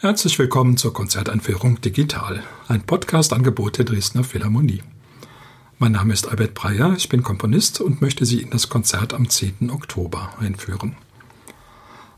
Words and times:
Herzlich 0.00 0.38
willkommen 0.38 0.76
zur 0.76 0.92
Konzerteinführung 0.92 1.80
Digital, 1.80 2.44
ein 2.68 2.82
Podcast-Angebot 2.82 3.78
der 3.78 3.84
Dresdner 3.84 4.22
Philharmonie. 4.22 4.84
Mein 5.80 5.90
Name 5.90 6.12
ist 6.12 6.28
Albert 6.28 6.54
Breyer, 6.54 6.94
ich 6.96 7.08
bin 7.08 7.24
Komponist 7.24 7.80
und 7.80 8.00
möchte 8.00 8.24
Sie 8.24 8.40
in 8.40 8.50
das 8.50 8.68
Konzert 8.68 9.12
am 9.12 9.28
10. 9.28 9.72
Oktober 9.72 10.34
einführen. 10.38 10.94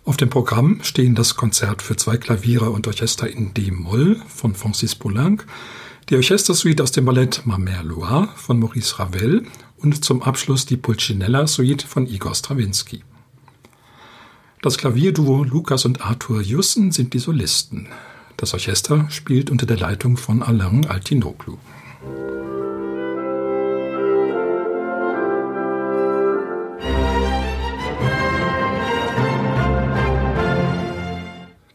Auf 0.05 0.19
dem 0.19 0.29
Programm 0.29 0.81
stehen 0.83 1.15
das 1.15 1.37
Konzert 1.37 1.81
für 1.81 1.97
zwei 1.97 2.19
Klaviere 2.19 2.69
und 2.69 2.87
Orchester 2.87 3.31
in 3.31 3.55
D-Moll 3.55 4.21
von 4.29 4.55
Francis 4.55 4.95
Poulenc, 4.95 5.47
die 6.11 6.17
Orchestersuite 6.17 6.83
aus 6.83 6.93
dem 6.93 7.07
Ballett 7.07 7.47
Ma 7.47 7.57
Mère 7.57 7.83
Loire 7.83 8.29
von 8.37 8.59
Maurice 8.59 8.99
Ravel 8.99 9.47
und 9.79 10.05
zum 10.05 10.21
Abschluss 10.23 10.67
die 10.67 10.77
Pulcinella-Suite 10.77 11.85
von 11.85 12.07
Igor 12.07 12.35
Strawinski. 12.35 13.05
Das 14.63 14.77
Klavierduo 14.77 15.43
Lukas 15.43 15.87
und 15.87 16.03
Arthur 16.03 16.43
Jussen 16.43 16.93
sind 16.93 17.15
die 17.15 17.19
Solisten. 17.19 17.89
Das 18.37 18.53
Orchester 18.53 19.07
spielt 19.09 19.49
unter 19.51 19.65
der 19.65 19.79
Leitung 19.79 20.19
von 20.19 20.43
Alain 20.43 20.85
Altinoglu. 20.85 21.57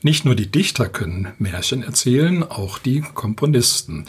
Nicht 0.04 0.26
nur 0.26 0.36
die 0.36 0.52
Dichter 0.52 0.88
können 0.88 1.30
Märchen 1.40 1.82
erzählen, 1.82 2.44
auch 2.44 2.77
die 2.77 3.02
Komponisten. 3.02 4.05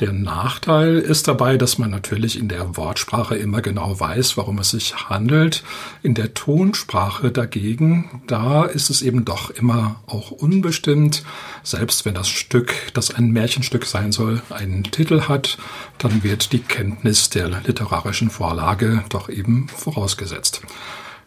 Der 0.00 0.12
Nachteil 0.12 0.98
ist 0.98 1.26
dabei, 1.26 1.56
dass 1.56 1.76
man 1.76 1.90
natürlich 1.90 2.38
in 2.38 2.46
der 2.46 2.76
Wortsprache 2.76 3.34
immer 3.34 3.62
genau 3.62 3.98
weiß, 3.98 4.36
worum 4.36 4.60
es 4.60 4.70
sich 4.70 4.94
handelt. 5.08 5.64
In 6.04 6.14
der 6.14 6.34
Tonsprache 6.34 7.32
dagegen, 7.32 8.22
da 8.28 8.64
ist 8.64 8.90
es 8.90 9.02
eben 9.02 9.24
doch 9.24 9.50
immer 9.50 10.00
auch 10.06 10.30
unbestimmt. 10.30 11.24
Selbst 11.64 12.04
wenn 12.04 12.14
das 12.14 12.28
Stück, 12.28 12.74
das 12.94 13.12
ein 13.12 13.32
Märchenstück 13.32 13.86
sein 13.86 14.12
soll, 14.12 14.40
einen 14.50 14.84
Titel 14.84 15.22
hat, 15.22 15.58
dann 15.98 16.22
wird 16.22 16.52
die 16.52 16.60
Kenntnis 16.60 17.28
der 17.30 17.48
literarischen 17.48 18.30
Vorlage 18.30 19.02
doch 19.08 19.28
eben 19.28 19.66
vorausgesetzt. 19.66 20.62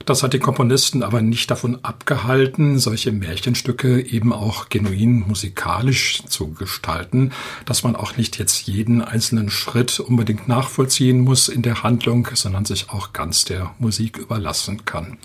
Das 0.05 0.23
hat 0.23 0.33
die 0.33 0.39
Komponisten 0.39 1.03
aber 1.03 1.21
nicht 1.21 1.51
davon 1.51 1.83
abgehalten, 1.83 2.79
solche 2.79 3.11
Märchenstücke 3.11 4.01
eben 4.01 4.33
auch 4.33 4.69
genuin 4.69 5.23
musikalisch 5.27 6.23
zu 6.27 6.53
gestalten, 6.53 7.31
dass 7.65 7.83
man 7.83 7.95
auch 7.95 8.17
nicht 8.17 8.39
jetzt 8.39 8.67
jeden 8.67 9.01
einzelnen 9.01 9.49
Schritt 9.49 9.99
unbedingt 9.99 10.47
nachvollziehen 10.47 11.21
muss 11.21 11.49
in 11.49 11.61
der 11.61 11.83
Handlung, 11.83 12.27
sondern 12.33 12.65
sich 12.65 12.89
auch 12.89 13.13
ganz 13.13 13.45
der 13.45 13.75
Musik 13.79 14.17
überlassen 14.17 14.85
kann. 14.85 15.17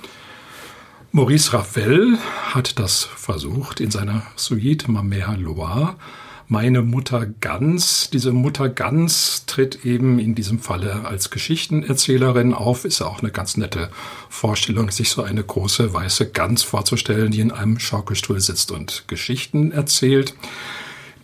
Maurice 1.12 1.54
Ravel 1.54 2.18
hat 2.52 2.78
das 2.78 3.04
versucht 3.04 3.80
in 3.80 3.90
seiner 3.90 4.22
Suite 4.36 4.88
Ma 4.88 5.00
Mère 5.00 5.36
Loire 5.36 5.96
meine 6.48 6.82
Mutter 6.82 7.26
Gans. 7.26 8.10
Diese 8.12 8.32
Mutter 8.32 8.68
Gans 8.68 9.44
tritt 9.46 9.84
eben 9.84 10.18
in 10.18 10.34
diesem 10.34 10.58
Falle 10.58 11.04
als 11.04 11.30
Geschichtenerzählerin 11.30 12.54
auf. 12.54 12.84
Ist 12.84 13.00
ja 13.00 13.06
auch 13.06 13.20
eine 13.20 13.30
ganz 13.30 13.56
nette 13.56 13.90
Vorstellung, 14.28 14.90
sich 14.90 15.10
so 15.10 15.22
eine 15.22 15.42
große 15.42 15.92
weiße 15.92 16.30
Gans 16.30 16.62
vorzustellen, 16.62 17.30
die 17.30 17.40
in 17.40 17.52
einem 17.52 17.78
Schaukelstuhl 17.78 18.40
sitzt 18.40 18.70
und 18.70 19.04
Geschichten 19.08 19.72
erzählt. 19.72 20.34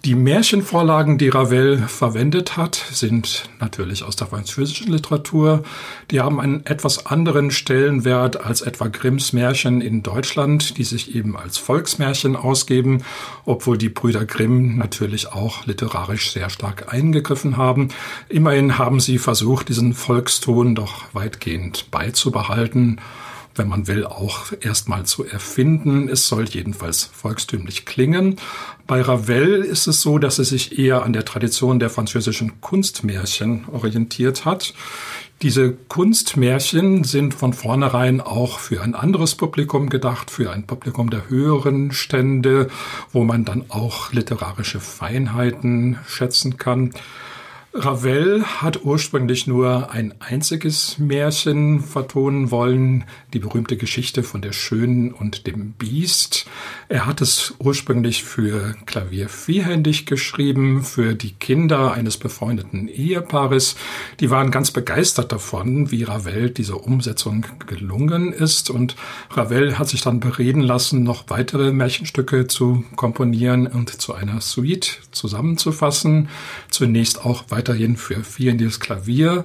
Die 0.05 0.17
Märchenvorlagen, 0.17 1.17
die 1.17 1.29
Ravel 1.29 1.79
verwendet 1.79 2.57
hat, 2.57 2.75
sind 2.75 3.49
natürlich 3.61 4.03
aus 4.03 4.17
der 4.17 4.27
französischen 4.27 4.91
Literatur. 4.91 5.63
Die 6.11 6.21
haben 6.21 6.41
einen 6.41 6.67
etwas 6.67 7.07
anderen 7.07 7.53
Stellenwert 7.53 8.45
als 8.45 8.63
etwa 8.63 8.89
Grimms 8.89 9.33
Märchen 9.33 9.81
in 9.81 10.03
Deutschland, 10.03 10.77
die 10.77 10.83
sich 10.83 11.15
eben 11.15 11.37
als 11.37 11.57
Volksmärchen 11.57 12.35
ausgeben, 12.35 13.05
obwohl 13.45 13.79
die 13.79 13.91
Brüder 13.91 14.25
Grimm 14.25 14.77
natürlich 14.77 15.33
auch 15.33 15.67
literarisch 15.67 16.33
sehr 16.33 16.51
stark 16.51 16.93
eingegriffen 16.93 17.57
haben. 17.57 17.91
Immerhin 18.29 18.79
haben 18.79 18.99
sie 18.99 19.19
versucht, 19.19 19.69
diesen 19.69 19.95
Volkston 19.95 20.75
doch 20.75 21.05
weitgehend 21.13 21.93
beizubehalten 21.93 22.99
wenn 23.55 23.69
man 23.69 23.87
will, 23.87 24.05
auch 24.07 24.53
erstmal 24.61 25.05
zu 25.05 25.25
erfinden. 25.25 26.09
Es 26.09 26.29
soll 26.29 26.47
jedenfalls 26.49 27.05
volkstümlich 27.05 27.85
klingen. 27.85 28.37
Bei 28.87 29.01
Ravel 29.01 29.63
ist 29.63 29.87
es 29.87 30.01
so, 30.01 30.19
dass 30.19 30.39
er 30.39 30.45
sich 30.45 30.79
eher 30.79 31.03
an 31.03 31.13
der 31.13 31.25
Tradition 31.25 31.79
der 31.79 31.91
französischen 31.91 32.61
Kunstmärchen 32.61 33.67
orientiert 33.71 34.45
hat. 34.45 34.75
Diese 35.43 35.73
Kunstmärchen 35.73 37.03
sind 37.03 37.35
von 37.35 37.53
vornherein 37.53 38.21
auch 38.21 38.61
für 38.61 38.81
ein 38.81 38.95
anderes 38.95 39.35
Publikum 39.35 39.89
gedacht, 39.89 40.31
für 40.31 40.53
ein 40.53 40.69
Publikum 40.69 41.11
der 41.11 41.29
höheren 41.29 41.91
Stände, 41.91 42.69
wo 43.13 43.25
man 43.25 43.45
dann 43.45 43.65
auch 43.69 44.13
literarische 44.13 44.79
Feinheiten 44.79 45.99
schätzen 46.07 46.59
kann. 46.59 46.93
Ravel 47.75 48.45
hat 48.45 48.85
ursprünglich 48.85 49.47
nur 49.47 49.91
ein 49.91 50.13
einziges 50.21 50.99
Märchen 50.99 51.81
vertonen 51.81 52.51
wollen, 52.51 53.05
die 53.33 53.39
berühmte 53.39 53.79
Geschichte 53.79 54.23
von 54.23 54.43
der 54.43 54.53
Schönen 54.53 55.11
und 55.11 55.47
dem 55.47 55.73
Biest. 55.73 56.45
Er 56.91 57.07
hat 57.07 57.23
es 57.23 57.55
ursprünglich 57.59 58.25
für 58.25 58.75
Klavier 58.85 59.31
vierhändig 59.31 60.05
geschrieben, 60.05 60.83
für 60.83 61.15
die 61.15 61.33
Kinder 61.33 61.95
eines 61.95 62.19
befreundeten 62.19 62.89
Ehepaares. 62.89 63.77
Die 64.21 64.29
waren 64.29 64.51
ganz 64.51 64.71
begeistert 64.71 65.33
davon, 65.33 65.91
wie 65.91 66.03
Ravel 66.03 66.51
diese 66.51 66.77
Umsetzung 66.77 67.47
gelungen 67.67 68.35
ist. 68.35 68.69
Und 68.69 68.97
Ravel 69.31 69.79
hat 69.79 69.89
sich 69.89 70.03
dann 70.03 70.21
bereden 70.21 70.61
lassen, 70.61 71.05
noch 71.05 71.25
weitere 71.29 71.73
Märchenstücke 71.73 72.47
zu 72.49 72.85
komponieren 72.97 73.67
und 73.67 73.89
zu 73.89 74.13
einer 74.13 74.43
Suite 74.43 75.01
zusammenzufassen. 75.11 76.29
Zunächst 76.69 77.25
auch 77.25 77.45
weiterhin 77.63 77.97
für 77.97 78.25
vierhändiges 78.25 78.81
Klavier 78.81 79.45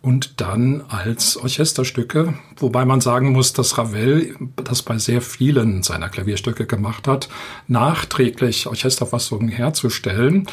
und 0.00 0.40
dann 0.40 0.84
als 0.88 1.36
Orchesterstücke, 1.36 2.34
wobei 2.58 2.84
man 2.84 3.00
sagen 3.00 3.32
muss, 3.32 3.54
dass 3.54 3.76
Ravel 3.76 4.36
das 4.54 4.82
bei 4.82 4.98
sehr 4.98 5.20
vielen 5.20 5.82
seiner 5.82 6.08
Klavierstücke 6.08 6.64
gemacht 6.64 7.08
hat, 7.08 7.28
nachträglich 7.66 8.68
Orchesterfassungen 8.68 9.48
herzustellen. 9.48 10.46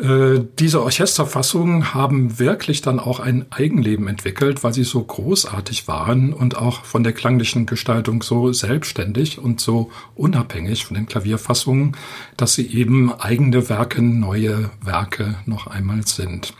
Äh, 0.00 0.44
diese 0.58 0.82
Orchesterfassungen 0.82 1.92
haben 1.92 2.38
wirklich 2.38 2.80
dann 2.80 2.98
auch 2.98 3.20
ein 3.20 3.46
Eigenleben 3.50 4.08
entwickelt, 4.08 4.64
weil 4.64 4.72
sie 4.72 4.84
so 4.84 5.02
großartig 5.02 5.86
waren 5.86 6.32
und 6.32 6.56
auch 6.56 6.84
von 6.84 7.04
der 7.04 7.12
klanglichen 7.12 7.66
Gestaltung 7.66 8.22
so 8.22 8.52
selbstständig 8.52 9.38
und 9.38 9.60
so 9.60 9.90
unabhängig 10.14 10.86
von 10.86 10.94
den 10.94 11.06
Klavierfassungen, 11.06 11.96
dass 12.38 12.54
sie 12.54 12.66
eben 12.68 13.12
eigene 13.12 13.68
Werke, 13.68 14.00
neue 14.00 14.70
Werke 14.80 15.36
noch 15.44 15.66
einmal 15.66 16.06
sind. 16.06 16.54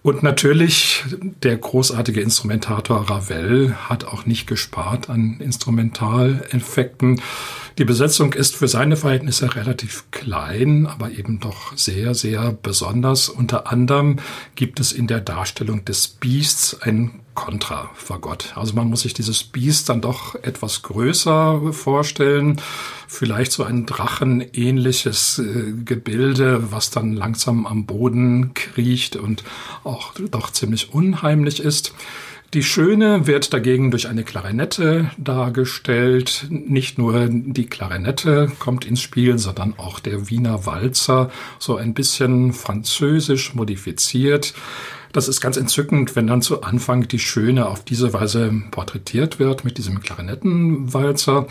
Und 0.00 0.22
natürlich, 0.22 1.04
der 1.42 1.58
großartige 1.58 2.22
Instrumentator 2.22 3.10
Ravel 3.10 3.74
hat 3.88 4.04
auch 4.04 4.24
nicht 4.24 4.46
gespart 4.46 5.10
an 5.10 5.38
Instrumentaleffekten. 5.40 7.20
Die 7.78 7.84
Besetzung 7.84 8.32
ist 8.32 8.56
für 8.56 8.66
seine 8.66 8.96
Verhältnisse 8.96 9.54
relativ 9.54 10.10
klein, 10.10 10.88
aber 10.88 11.12
eben 11.12 11.38
doch 11.38 11.76
sehr, 11.76 12.12
sehr 12.16 12.50
besonders. 12.50 13.28
Unter 13.28 13.70
anderem 13.70 14.16
gibt 14.56 14.80
es 14.80 14.90
in 14.90 15.06
der 15.06 15.20
Darstellung 15.20 15.84
des 15.84 16.08
Beasts 16.08 16.82
ein 16.82 17.20
Kontrafagott. 17.34 18.54
Also 18.56 18.74
man 18.74 18.88
muss 18.88 19.02
sich 19.02 19.14
dieses 19.14 19.44
Biest 19.44 19.88
dann 19.88 20.00
doch 20.00 20.34
etwas 20.42 20.82
größer 20.82 21.72
vorstellen. 21.72 22.60
Vielleicht 23.06 23.52
so 23.52 23.62
ein 23.62 23.86
drachenähnliches 23.86 25.38
äh, 25.38 25.72
Gebilde, 25.84 26.72
was 26.72 26.90
dann 26.90 27.12
langsam 27.12 27.64
am 27.64 27.86
Boden 27.86 28.54
kriecht 28.54 29.14
und 29.14 29.44
auch 29.84 30.14
doch 30.32 30.50
ziemlich 30.50 30.92
unheimlich 30.92 31.60
ist. 31.60 31.94
Die 32.54 32.62
Schöne 32.62 33.26
wird 33.26 33.52
dagegen 33.52 33.90
durch 33.90 34.08
eine 34.08 34.24
Klarinette 34.24 35.10
dargestellt. 35.18 36.46
Nicht 36.48 36.96
nur 36.96 37.28
die 37.28 37.66
Klarinette 37.66 38.50
kommt 38.58 38.86
ins 38.86 39.02
Spiel, 39.02 39.38
sondern 39.38 39.74
auch 39.76 40.00
der 40.00 40.30
Wiener 40.30 40.64
Walzer, 40.64 41.30
so 41.58 41.76
ein 41.76 41.92
bisschen 41.92 42.54
französisch 42.54 43.54
modifiziert. 43.54 44.54
Das 45.12 45.28
ist 45.28 45.42
ganz 45.42 45.58
entzückend, 45.58 46.16
wenn 46.16 46.26
dann 46.26 46.40
zu 46.40 46.62
Anfang 46.62 47.06
die 47.06 47.18
Schöne 47.18 47.68
auf 47.68 47.84
diese 47.84 48.14
Weise 48.14 48.50
porträtiert 48.70 49.38
wird 49.38 49.66
mit 49.66 49.76
diesem 49.76 50.00
Klarinettenwalzer. 50.00 51.46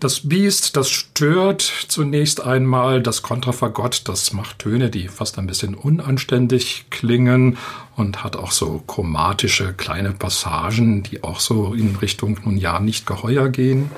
Das 0.00 0.28
Biest, 0.28 0.76
das 0.76 0.90
stört 0.90 1.62
zunächst 1.62 2.40
einmal. 2.40 3.02
Das 3.02 3.22
Kontrafagott, 3.22 4.02
das 4.08 4.32
macht 4.32 4.58
Töne, 4.60 4.90
die 4.90 5.08
fast 5.08 5.38
ein 5.38 5.46
bisschen 5.46 5.74
unanständig 5.74 6.86
klingen 6.90 7.56
und 7.94 8.24
hat 8.24 8.36
auch 8.36 8.50
so 8.50 8.82
chromatische 8.86 9.74
kleine 9.74 10.12
Passagen, 10.12 11.02
die 11.02 11.22
auch 11.22 11.40
so 11.40 11.74
in 11.74 11.96
Richtung 11.96 12.38
nun 12.44 12.56
ja 12.56 12.80
nicht 12.80 13.06
geheuer 13.06 13.48
gehen. 13.48 13.90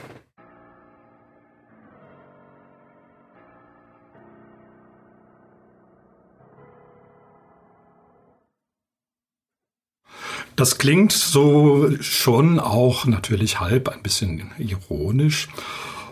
Das 10.57 10.79
klingt 10.79 11.11
so 11.11 11.91
schon 12.01 12.61
auch 12.61 13.07
natürlich 13.07 13.59
halb 13.59 13.89
ein 13.89 14.03
bisschen 14.03 14.53
ironisch. 14.57 15.49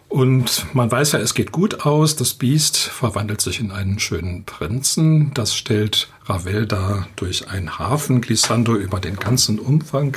Und 0.09 0.67
man 0.75 0.91
weiß 0.91 1.13
ja, 1.13 1.21
es 1.21 1.35
geht 1.35 1.53
gut 1.53 1.87
aus. 1.87 2.17
Das 2.17 2.35
Biest 2.35 2.77
verwandelt 2.77 3.41
sich 3.41 3.61
in 3.61 3.71
einen 3.71 4.01
schönen 4.01 4.45
Prinzen. 4.45 5.33
Das 5.33 5.55
stellt 5.55 6.09
Ravel 6.25 6.67
da 6.67 7.07
durch 7.15 7.49
ein 7.49 7.79
Hafenglissando 7.79 8.75
über 8.75 8.99
den 8.99 9.17
ganzen 9.17 9.61
Umfang. 9.61 10.17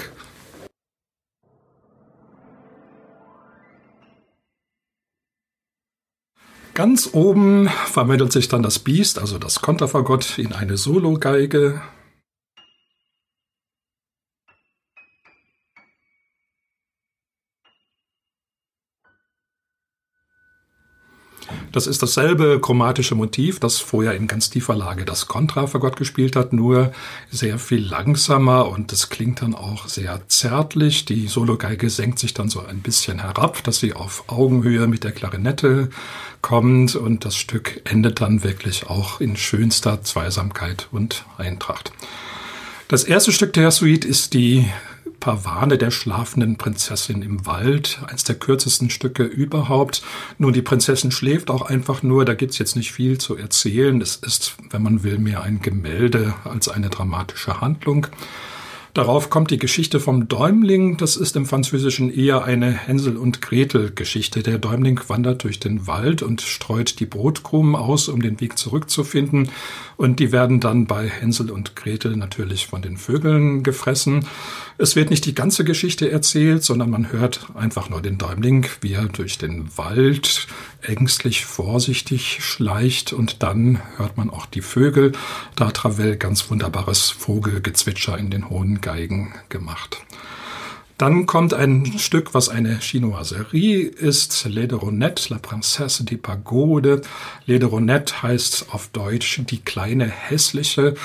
Ganz 6.73 7.11
oben 7.13 7.69
verwandelt 7.85 8.33
sich 8.33 8.49
dann 8.49 8.63
das 8.63 8.79
Biest, 8.79 9.19
also 9.19 9.37
das 9.37 9.61
Konterfagott, 9.61 10.39
in 10.39 10.51
eine 10.51 10.75
Sologeige. 10.75 11.81
Das 21.75 21.87
ist 21.87 22.01
dasselbe 22.01 22.61
chromatische 22.61 23.15
Motiv, 23.15 23.59
das 23.59 23.79
vorher 23.79 24.13
in 24.13 24.27
ganz 24.27 24.49
tiefer 24.49 24.77
Lage 24.77 25.03
das 25.03 25.27
Kontrafagott 25.27 25.97
gespielt 25.97 26.37
hat, 26.37 26.53
nur 26.53 26.93
sehr 27.31 27.59
viel 27.59 27.85
langsamer 27.85 28.69
und 28.69 28.93
es 28.93 29.09
klingt 29.09 29.41
dann 29.41 29.53
auch 29.53 29.89
sehr 29.89 30.21
zärtlich. 30.29 31.03
Die 31.03 31.27
Sologeige 31.27 31.89
senkt 31.89 32.19
sich 32.19 32.33
dann 32.33 32.47
so 32.47 32.65
ein 32.65 32.79
bisschen 32.79 33.19
herab, 33.19 33.61
dass 33.65 33.79
sie 33.79 33.91
auf 33.91 34.23
Augenhöhe 34.27 34.87
mit 34.87 35.03
der 35.03 35.11
Klarinette 35.11 35.89
kommt 36.39 36.95
und 36.95 37.25
das 37.25 37.35
Stück 37.35 37.81
endet 37.83 38.21
dann 38.21 38.45
wirklich 38.45 38.87
auch 38.87 39.19
in 39.19 39.35
schönster 39.35 40.01
Zweisamkeit 40.01 40.87
und 40.93 41.25
Eintracht. 41.37 41.91
Das 42.87 43.03
erste 43.03 43.33
Stück 43.33 43.51
der 43.51 43.71
Suite 43.71 44.05
ist 44.05 44.33
die 44.33 44.65
Pavane 45.19 45.77
der 45.77 45.91
schlafenden 45.91 46.57
Prinzessin 46.57 47.21
im 47.21 47.45
Wald, 47.45 47.99
eins 48.07 48.23
der 48.23 48.35
kürzesten 48.35 48.89
Stücke 48.89 49.23
überhaupt. 49.23 50.03
Nun, 50.37 50.53
die 50.53 50.61
Prinzessin 50.61 51.11
schläft 51.11 51.49
auch 51.49 51.63
einfach 51.63 52.03
nur, 52.03 52.25
da 52.25 52.33
gibt's 52.33 52.57
jetzt 52.57 52.75
nicht 52.75 52.91
viel 52.91 53.17
zu 53.17 53.35
erzählen. 53.35 54.01
Es 54.01 54.15
ist, 54.17 54.55
wenn 54.69 54.83
man 54.83 55.03
will, 55.03 55.17
mehr 55.17 55.43
ein 55.43 55.61
Gemälde 55.61 56.33
als 56.43 56.69
eine 56.69 56.89
dramatische 56.89 57.61
Handlung. 57.61 58.07
Darauf 58.95 59.29
kommt 59.29 59.51
die 59.51 59.57
Geschichte 59.57 59.99
vom 59.99 60.29
Däumling. 60.29 60.95
Das 60.95 61.17
ist 61.17 61.35
im 61.35 61.45
Französischen 61.45 62.09
eher 62.09 62.45
eine 62.45 62.71
Hänsel- 62.71 63.17
und 63.17 63.41
Gretel-Geschichte. 63.41 64.41
Der 64.41 64.57
Däumling 64.57 65.01
wandert 65.09 65.43
durch 65.43 65.59
den 65.59 65.85
Wald 65.85 66.23
und 66.23 66.41
streut 66.41 67.01
die 67.01 67.05
Brotkrumen 67.05 67.75
aus, 67.75 68.07
um 68.07 68.21
den 68.21 68.39
Weg 68.39 68.57
zurückzufinden. 68.57 69.49
Und 69.97 70.19
die 70.19 70.31
werden 70.31 70.59
dann 70.59 70.87
bei 70.87 71.07
Hänsel 71.07 71.51
und 71.51 71.75
Gretel 71.75 72.15
natürlich 72.15 72.67
von 72.67 72.81
den 72.81 72.97
Vögeln 72.97 73.63
gefressen. 73.63 74.25
Es 74.77 74.95
wird 74.95 75.09
nicht 75.09 75.25
die 75.25 75.35
ganze 75.35 75.63
Geschichte 75.63 76.11
erzählt, 76.11 76.63
sondern 76.63 76.89
man 76.89 77.11
hört 77.11 77.47
einfach 77.55 77.89
nur 77.89 78.01
den 78.01 78.17
Däumling, 78.17 78.67
wie 78.81 78.93
er 78.93 79.05
durch 79.05 79.37
den 79.37 79.69
Wald 79.77 80.47
ängstlich 80.81 81.45
vorsichtig 81.45 82.39
schleicht 82.41 83.13
und 83.13 83.41
dann 83.41 83.81
hört 83.97 84.17
man 84.17 84.29
auch 84.29 84.45
die 84.45 84.61
Vögel. 84.61 85.13
Da 85.55 85.67
hat 85.67 85.85
Ravel 85.85 86.17
ganz 86.17 86.49
wunderbares 86.49 87.09
Vogelgezwitscher 87.09 88.17
in 88.17 88.29
den 88.29 88.49
hohen 88.49 88.81
Geigen 88.81 89.33
gemacht. 89.49 90.05
Dann 90.97 91.25
kommt 91.25 91.53
ein 91.53 91.97
Stück, 91.97 92.33
was 92.33 92.47
eine 92.47 92.79
Chinoiserie 92.79 93.81
ist, 93.81 94.45
Les 94.45 94.71
Ronette, 94.71 95.29
La 95.29 95.39
Princesse 95.39 96.05
de 96.05 96.17
Pagode. 96.17 97.01
Les 97.45 97.61
Ronette 97.63 98.23
heißt 98.23 98.67
auf 98.71 98.87
Deutsch 98.93 99.41
die 99.45 99.59
kleine 99.59 100.05
hässliche. 100.05 100.95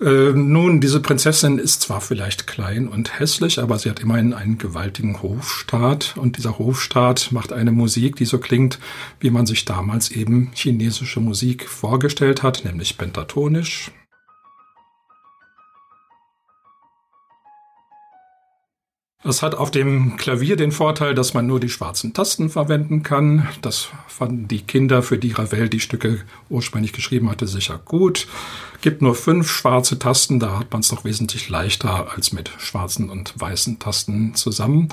Äh, 0.00 0.32
nun, 0.32 0.80
diese 0.80 1.00
Prinzessin 1.00 1.58
ist 1.58 1.82
zwar 1.82 2.00
vielleicht 2.00 2.46
klein 2.46 2.86
und 2.86 3.18
hässlich, 3.18 3.58
aber 3.58 3.80
sie 3.80 3.90
hat 3.90 3.98
immerhin 3.98 4.32
einen 4.32 4.56
gewaltigen 4.56 5.20
Hofstaat 5.20 6.16
und 6.16 6.36
dieser 6.36 6.60
Hofstaat 6.60 7.32
macht 7.32 7.52
eine 7.52 7.72
Musik, 7.72 8.14
die 8.14 8.24
so 8.24 8.38
klingt, 8.38 8.78
wie 9.18 9.30
man 9.30 9.46
sich 9.46 9.64
damals 9.64 10.12
eben 10.12 10.52
chinesische 10.54 11.18
Musik 11.18 11.68
vorgestellt 11.68 12.44
hat, 12.44 12.64
nämlich 12.64 12.96
pentatonisch. 12.96 13.90
Das 19.24 19.42
hat 19.42 19.56
auf 19.56 19.72
dem 19.72 20.16
Klavier 20.16 20.54
den 20.54 20.70
Vorteil, 20.70 21.12
dass 21.12 21.34
man 21.34 21.44
nur 21.44 21.58
die 21.58 21.68
schwarzen 21.68 22.14
Tasten 22.14 22.50
verwenden 22.50 23.02
kann. 23.02 23.48
Das 23.62 23.88
fanden 24.06 24.46
die 24.46 24.60
Kinder, 24.60 25.02
für 25.02 25.18
die 25.18 25.32
Ravel 25.32 25.68
die 25.68 25.80
Stücke 25.80 26.20
ursprünglich 26.48 26.92
geschrieben 26.92 27.28
hatte, 27.28 27.48
sicher 27.48 27.80
gut. 27.84 28.28
Gibt 28.80 29.02
nur 29.02 29.16
fünf 29.16 29.50
schwarze 29.50 29.98
Tasten, 29.98 30.38
da 30.38 30.60
hat 30.60 30.70
man 30.70 30.82
es 30.82 30.88
doch 30.88 31.04
wesentlich 31.04 31.48
leichter 31.48 32.12
als 32.14 32.32
mit 32.32 32.52
schwarzen 32.58 33.10
und 33.10 33.34
weißen 33.36 33.80
Tasten 33.80 34.36
zusammen. 34.36 34.88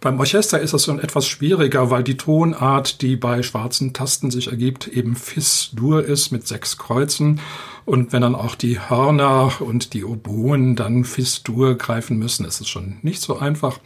Beim 0.00 0.20
Orchester 0.20 0.60
ist 0.60 0.72
das 0.72 0.84
schon 0.84 1.00
etwas 1.00 1.26
schwieriger, 1.26 1.90
weil 1.90 2.04
die 2.04 2.16
Tonart, 2.16 3.02
die 3.02 3.16
bei 3.16 3.42
schwarzen 3.42 3.92
Tasten 3.92 4.30
sich 4.30 4.52
ergibt, 4.52 4.86
eben 4.86 5.16
Fis-Dur 5.16 6.04
ist 6.04 6.30
mit 6.30 6.46
sechs 6.46 6.78
Kreuzen. 6.78 7.40
Und 7.84 8.12
wenn 8.12 8.22
dann 8.22 8.34
auch 8.34 8.54
die 8.54 8.80
Hörner 8.80 9.52
und 9.60 9.92
die 9.92 10.04
Oboen 10.04 10.74
dann 10.76 11.04
Fistur 11.04 11.76
greifen 11.76 12.18
müssen, 12.18 12.46
ist 12.46 12.60
es 12.60 12.68
schon 12.68 12.96
nicht 13.02 13.20
so 13.20 13.38
einfach. 13.38 13.78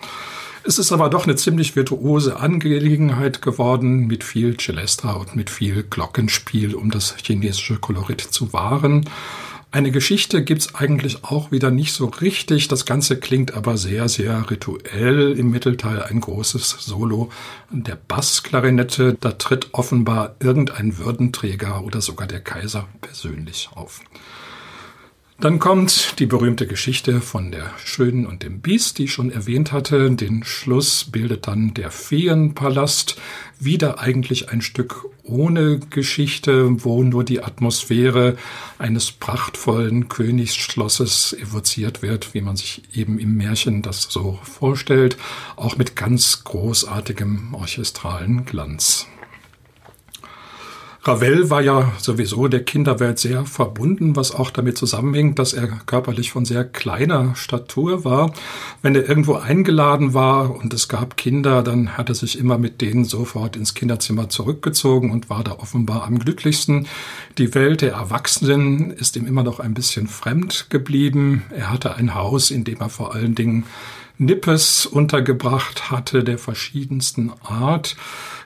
Es 0.65 0.79
ist 0.79 0.93
aber 0.93 1.09
doch 1.09 1.25
eine 1.25 1.37
ziemlich 1.37 1.77
virtuose 1.77 2.39
Angelegenheit 2.39 3.43
geworden 3.43 4.07
mit 4.07 4.23
viel 4.23 4.57
Celestra 4.57 5.13
und 5.13 5.35
mit 5.35 5.51
viel 5.51 5.83
Glockenspiel, 5.83 6.75
um 6.75 6.91
das 6.91 7.17
chinesische 7.23 7.77
Kolorit 7.79 8.21
zu 8.21 8.53
wahren. 8.53 9.09
Eine 9.71 9.91
Geschichte 9.91 10.43
gibt's 10.43 10.75
eigentlich 10.75 11.25
auch 11.25 11.53
wieder 11.53 11.71
nicht 11.71 11.93
so 11.93 12.07
richtig. 12.07 12.69
Das 12.69 12.87
Ganze 12.87 13.21
klingt 13.21 13.53
aber 13.53 13.77
sehr, 13.77 14.09
sehr 14.09 14.51
rituell. 14.51 15.39
Im 15.39 15.51
Mittelteil 15.51 16.03
ein 16.03 16.23
großes 16.23 16.71
Solo 16.81 17.29
der 17.71 17.97
Bassklarinette. 17.97 19.19
Da 19.21 19.33
tritt 19.33 19.69
offenbar 19.73 20.37
irgendein 20.41 20.97
Würdenträger 20.97 21.85
oder 21.85 22.01
sogar 22.01 22.27
der 22.27 22.41
Kaiser 22.41 22.89
persönlich 23.03 23.69
auf. 23.75 24.01
Dann 25.41 25.61
kommt 25.61 26.19
die 26.19 26.27
berühmte 26.27 26.67
Geschichte 26.67 27.21
von 27.21 27.53
der 27.53 27.71
Schönen 27.85 28.27
und 28.27 28.43
dem 28.43 28.61
Biest, 28.61 28.99
die 28.99 29.05
ich 29.05 29.13
schon 29.13 29.31
erwähnt 29.31 29.71
hatte. 29.71 30.11
Den 30.11 30.43
Schluss 30.43 31.05
bildet 31.05 31.47
dann 31.47 31.75
der 31.75 31.93
Feenpalast. 31.93 33.21
Wieder 33.61 34.01
eigentlich 34.01 34.49
ein 34.49 34.63
Stück 34.63 35.05
ohne 35.23 35.79
Geschichte, 35.79 36.83
wo 36.85 37.05
nur 37.05 37.23
die 37.23 37.41
Atmosphäre 37.41 38.37
eines 38.79 39.13
prachtvollen 39.13 40.09
Königsschlosses 40.09 41.35
evoziert 41.35 42.03
wird, 42.03 42.35
wie 42.35 42.41
man 42.41 42.57
sich 42.57 42.83
eben 42.93 43.21
im 43.21 43.37
Märchen 43.37 43.83
das 43.83 44.09
so 44.11 44.41
vorstellt, 44.43 45.19
auch 45.55 45.77
mit 45.79 45.95
ganz 45.95 46.43
großartigem 46.43 47.55
orchestralen 47.55 48.45
Glanz. 48.45 49.07
Ravel 51.09 51.49
war 51.49 51.63
ja 51.63 51.91
sowieso 51.97 52.49
der 52.49 52.65
Kinderwelt 52.65 53.19
sehr 53.19 53.47
verbunden, 53.47 54.15
was 54.15 54.31
auch 54.31 54.51
damit 54.51 54.77
zusammenhängt, 54.77 55.39
dass 55.39 55.55
er 55.55 55.67
körperlich 55.67 56.33
von 56.33 56.45
sehr 56.45 56.65
kleiner 56.65 57.35
Statur 57.35 58.05
war. 58.05 58.35
Wenn 58.83 58.95
er 58.95 59.09
irgendwo 59.09 59.37
eingeladen 59.37 60.13
war 60.13 60.55
und 60.55 60.75
es 60.75 60.87
gab 60.87 61.17
Kinder, 61.17 61.63
dann 61.63 61.97
hat 61.97 62.11
er 62.11 62.15
sich 62.15 62.39
immer 62.39 62.59
mit 62.59 62.83
denen 62.83 63.07
sofort 63.07 63.57
ins 63.57 63.73
Kinderzimmer 63.73 64.29
zurückgezogen 64.29 65.11
und 65.11 65.31
war 65.31 65.43
da 65.43 65.53
offenbar 65.53 66.05
am 66.05 66.19
glücklichsten. 66.19 66.87
Die 67.39 67.55
Welt 67.55 67.81
der 67.81 67.93
Erwachsenen 67.93 68.91
ist 68.91 69.17
ihm 69.17 69.27
immer 69.27 69.43
noch 69.43 69.61
ein 69.61 69.73
bisschen 69.73 70.09
fremd 70.09 70.67
geblieben. 70.69 71.45
Er 71.57 71.71
hatte 71.71 71.95
ein 71.95 72.15
Haus, 72.15 72.51
in 72.51 72.65
dem 72.65 72.81
er 72.81 72.91
vor 72.91 73.15
allen 73.15 73.35
Dingen 73.35 73.65
Nippes 74.19 74.85
untergebracht 74.85 75.91
hatte, 75.91 76.25
der 76.25 76.39
verschiedensten 76.39 77.33
Art. 77.43 77.97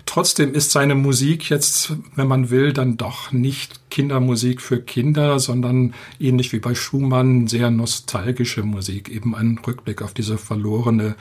Trotzdem 0.06 0.52
ist 0.52 0.72
seine 0.72 0.94
Musik 0.94 1.48
jetzt, 1.48 1.94
wenn 2.16 2.28
man 2.28 2.50
will, 2.50 2.72
dann 2.72 2.96
doch 2.96 3.32
nicht 3.32 3.80
Kindermusik 3.90 4.60
für 4.60 4.80
Kinder, 4.80 5.38
sondern 5.38 5.94
ähnlich 6.18 6.52
wie 6.52 6.58
bei 6.58 6.74
Schumann 6.74 7.46
sehr 7.46 7.70
nostalgische 7.70 8.62
Musik, 8.62 9.08
eben 9.08 9.34
ein 9.34 9.58
Rückblick 9.64 10.02
auf 10.02 10.12
diese 10.12 10.38
verlorene 10.38 11.14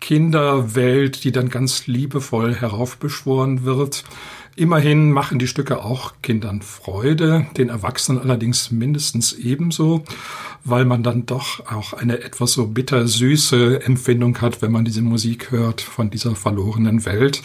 Kinderwelt, 0.00 1.24
die 1.24 1.32
dann 1.32 1.48
ganz 1.48 1.86
liebevoll 1.86 2.54
heraufbeschworen 2.54 3.64
wird. 3.64 4.04
Immerhin 4.56 5.10
machen 5.10 5.40
die 5.40 5.48
Stücke 5.48 5.84
auch 5.84 6.14
Kindern 6.22 6.62
Freude, 6.62 7.46
den 7.56 7.70
Erwachsenen 7.70 8.20
allerdings 8.20 8.70
mindestens 8.70 9.32
ebenso, 9.32 10.04
weil 10.62 10.84
man 10.84 11.02
dann 11.02 11.26
doch 11.26 11.66
auch 11.66 11.92
eine 11.92 12.20
etwas 12.20 12.52
so 12.52 12.68
bittersüße 12.68 13.84
Empfindung 13.84 14.40
hat, 14.40 14.62
wenn 14.62 14.70
man 14.70 14.84
diese 14.84 15.02
Musik 15.02 15.50
hört 15.50 15.80
von 15.80 16.08
dieser 16.08 16.36
verlorenen 16.36 17.04
Welt, 17.04 17.42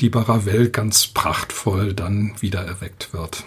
die 0.00 0.08
bei 0.08 0.20
Ravel 0.20 0.70
ganz 0.70 1.08
prachtvoll 1.08 1.94
dann 1.94 2.32
wieder 2.38 2.60
erweckt 2.60 3.12
wird. 3.12 3.44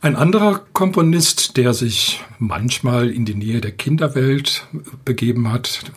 Ein 0.00 0.16
anderer 0.16 0.62
Komponist, 0.72 1.58
der 1.58 1.74
sich 1.74 2.24
manchmal 2.38 3.10
in 3.10 3.26
die 3.26 3.34
Nähe 3.34 3.60
der 3.60 3.72
Kinderwelt 3.72 4.66
begeben 5.04 5.52
hat, 5.52 5.92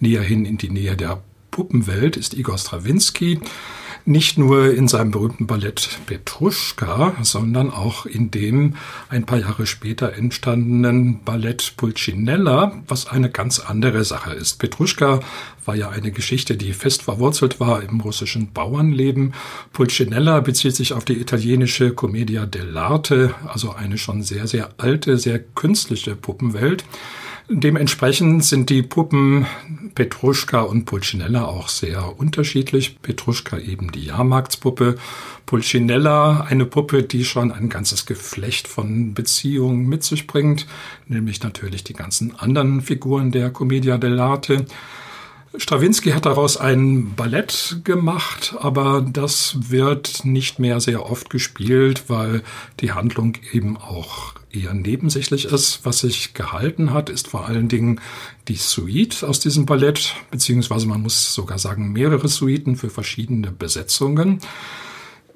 näher 0.00 0.22
hin 0.22 0.44
in 0.44 0.58
die 0.58 0.70
Nähe 0.70 0.96
der 0.96 1.22
Puppenwelt, 1.50 2.18
ist 2.18 2.34
Igor 2.34 2.58
Strawinski. 2.58 3.40
Nicht 4.08 4.38
nur 4.38 4.72
in 4.72 4.88
seinem 4.88 5.10
berühmten 5.10 5.46
Ballett 5.46 5.98
Petruschka, 6.06 7.14
sondern 7.20 7.70
auch 7.70 8.06
in 8.06 8.30
dem 8.30 8.76
ein 9.10 9.26
paar 9.26 9.38
Jahre 9.38 9.66
später 9.66 10.14
entstandenen 10.14 11.22
Ballett 11.24 11.74
Pulcinella, 11.76 12.72
was 12.88 13.06
eine 13.06 13.28
ganz 13.28 13.58
andere 13.58 14.04
Sache 14.04 14.32
ist. 14.32 14.60
Petruschka 14.60 15.20
war 15.66 15.76
ja 15.76 15.90
eine 15.90 16.10
Geschichte, 16.10 16.56
die 16.56 16.72
fest 16.72 17.02
verwurzelt 17.02 17.60
war 17.60 17.82
im 17.82 18.00
russischen 18.00 18.50
Bauernleben. 18.54 19.34
Pulcinella 19.74 20.40
bezieht 20.40 20.74
sich 20.74 20.94
auf 20.94 21.04
die 21.04 21.20
italienische 21.20 21.92
Commedia 21.92 22.46
dell'arte, 22.46 23.34
also 23.46 23.74
eine 23.74 23.98
schon 23.98 24.22
sehr, 24.22 24.46
sehr 24.46 24.70
alte, 24.78 25.18
sehr 25.18 25.38
künstliche 25.38 26.16
Puppenwelt. 26.16 26.82
Dementsprechend 27.50 28.44
sind 28.44 28.68
die 28.68 28.82
Puppen 28.82 29.46
Petruschka 29.94 30.60
und 30.60 30.84
Pulcinella 30.84 31.46
auch 31.46 31.68
sehr 31.68 32.20
unterschiedlich. 32.20 33.00
Petruschka 33.00 33.58
eben 33.58 33.90
die 33.90 34.04
Jahrmarktspuppe, 34.04 34.96
Pulcinella 35.46 36.42
eine 36.42 36.66
Puppe, 36.66 37.04
die 37.04 37.24
schon 37.24 37.50
ein 37.50 37.70
ganzes 37.70 38.04
Geflecht 38.04 38.68
von 38.68 39.14
Beziehungen 39.14 39.88
mit 39.88 40.04
sich 40.04 40.26
bringt, 40.26 40.66
nämlich 41.06 41.42
natürlich 41.42 41.84
die 41.84 41.94
ganzen 41.94 42.38
anderen 42.38 42.82
Figuren 42.82 43.32
der 43.32 43.48
Commedia 43.50 43.96
dell'arte. 43.96 44.66
Strawinski 45.56 46.10
hat 46.10 46.26
daraus 46.26 46.58
ein 46.58 47.14
Ballett 47.14 47.80
gemacht, 47.82 48.54
aber 48.60 49.00
das 49.00 49.70
wird 49.70 50.26
nicht 50.26 50.58
mehr 50.58 50.80
sehr 50.80 51.10
oft 51.10 51.30
gespielt, 51.30 52.04
weil 52.08 52.42
die 52.80 52.92
Handlung 52.92 53.36
eben 53.52 53.78
auch 53.78 54.34
eher 54.58 54.74
nebensächlich 54.74 55.44
ist. 55.46 55.80
Was 55.84 56.00
sich 56.00 56.34
gehalten 56.34 56.92
hat, 56.92 57.10
ist 57.10 57.28
vor 57.28 57.46
allen 57.46 57.68
Dingen 57.68 58.00
die 58.48 58.56
Suite 58.56 59.24
aus 59.24 59.40
diesem 59.40 59.66
Ballett, 59.66 60.14
beziehungsweise 60.30 60.86
man 60.86 61.02
muss 61.02 61.34
sogar 61.34 61.58
sagen 61.58 61.92
mehrere 61.92 62.28
Suiten 62.28 62.76
für 62.76 62.90
verschiedene 62.90 63.52
Besetzungen. 63.52 64.40